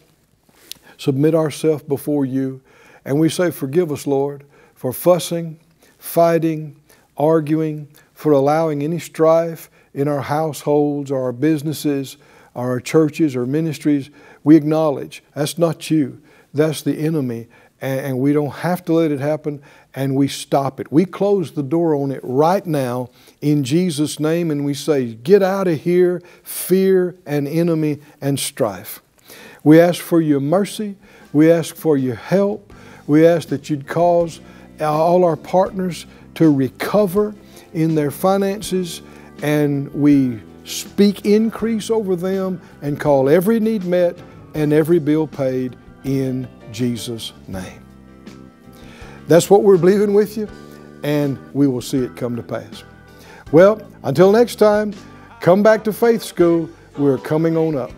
submit 0.98 1.34
ourselves 1.34 1.82
before 1.82 2.24
you, 2.24 2.60
and 3.04 3.18
we 3.18 3.28
say, 3.28 3.50
Forgive 3.50 3.90
us, 3.90 4.06
Lord, 4.06 4.44
for 4.74 4.92
fussing, 4.92 5.58
fighting, 5.98 6.76
arguing, 7.16 7.88
for 8.12 8.32
allowing 8.32 8.82
any 8.82 8.98
strife 8.98 9.70
in 9.94 10.08
our 10.08 10.20
households 10.20 11.10
or 11.10 11.22
our 11.22 11.32
businesses 11.32 12.16
or 12.54 12.70
our 12.70 12.80
churches 12.80 13.34
or 13.34 13.46
ministries. 13.46 14.10
We 14.44 14.56
acknowledge 14.56 15.22
that's 15.34 15.58
not 15.58 15.90
you, 15.90 16.20
that's 16.52 16.82
the 16.82 16.98
enemy, 16.98 17.48
and, 17.80 18.00
and 18.00 18.18
we 18.18 18.32
don't 18.32 18.50
have 18.50 18.84
to 18.86 18.92
let 18.92 19.10
it 19.10 19.20
happen, 19.20 19.62
and 19.94 20.14
we 20.14 20.28
stop 20.28 20.80
it. 20.80 20.92
We 20.92 21.04
close 21.04 21.52
the 21.52 21.62
door 21.62 21.94
on 21.94 22.10
it 22.10 22.20
right 22.22 22.64
now 22.64 23.10
in 23.40 23.64
Jesus' 23.64 24.20
name, 24.20 24.50
and 24.50 24.64
we 24.64 24.74
say, 24.74 25.14
Get 25.14 25.42
out 25.42 25.68
of 25.68 25.80
here, 25.80 26.22
fear 26.42 27.16
and 27.26 27.48
enemy 27.48 28.00
and 28.20 28.38
strife. 28.38 29.02
We 29.62 29.80
ask 29.80 30.00
for 30.00 30.20
your 30.20 30.40
mercy, 30.40 30.96
we 31.32 31.50
ask 31.50 31.74
for 31.74 31.96
your 31.96 32.14
help, 32.14 32.72
we 33.06 33.26
ask 33.26 33.48
that 33.48 33.68
you'd 33.68 33.86
cause 33.86 34.40
all 34.80 35.24
our 35.24 35.36
partners 35.36 36.06
to 36.34 36.50
recover 36.50 37.34
in 37.74 37.94
their 37.94 38.10
finances, 38.10 39.02
and 39.42 39.92
we 39.92 40.40
speak 40.64 41.26
increase 41.26 41.90
over 41.90 42.16
them 42.16 42.60
and 42.82 42.98
call 43.00 43.28
every 43.28 43.60
need 43.60 43.84
met 43.84 44.18
and 44.54 44.72
every 44.72 44.98
bill 44.98 45.26
paid 45.26 45.76
in 46.04 46.48
Jesus' 46.72 47.32
name. 47.48 47.79
That's 49.30 49.48
what 49.48 49.62
we're 49.62 49.78
believing 49.78 50.12
with 50.12 50.36
you, 50.36 50.48
and 51.04 51.38
we 51.54 51.68
will 51.68 51.80
see 51.80 51.98
it 51.98 52.16
come 52.16 52.34
to 52.34 52.42
pass. 52.42 52.82
Well, 53.52 53.80
until 54.02 54.32
next 54.32 54.56
time, 54.56 54.92
come 55.40 55.62
back 55.62 55.84
to 55.84 55.92
Faith 55.92 56.24
School. 56.24 56.68
We're 56.98 57.16
coming 57.16 57.56
on 57.56 57.76
up. 57.76 57.92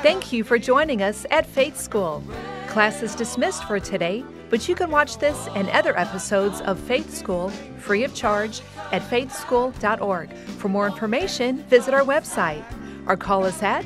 Thank 0.00 0.32
you 0.32 0.44
for 0.44 0.58
joining 0.58 1.02
us 1.02 1.26
at 1.30 1.44
Faith 1.44 1.78
School. 1.78 2.24
Class 2.68 3.02
is 3.02 3.14
dismissed 3.14 3.64
for 3.64 3.78
today, 3.78 4.24
but 4.48 4.66
you 4.66 4.74
can 4.74 4.90
watch 4.90 5.18
this 5.18 5.46
and 5.48 5.68
other 5.68 5.94
episodes 5.98 6.62
of 6.62 6.80
Faith 6.80 7.14
School 7.14 7.50
free 7.80 8.04
of 8.04 8.14
charge 8.14 8.62
at 8.92 9.02
faithschool.org. 9.02 10.32
For 10.56 10.70
more 10.70 10.86
information, 10.86 11.58
visit 11.64 11.92
our 11.92 12.00
website 12.00 12.64
or 13.06 13.14
call 13.14 13.44
us 13.44 13.62
at 13.62 13.84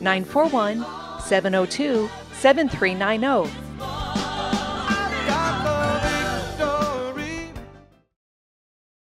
941 0.00 0.86
702 1.20 2.08
7390 2.32 3.69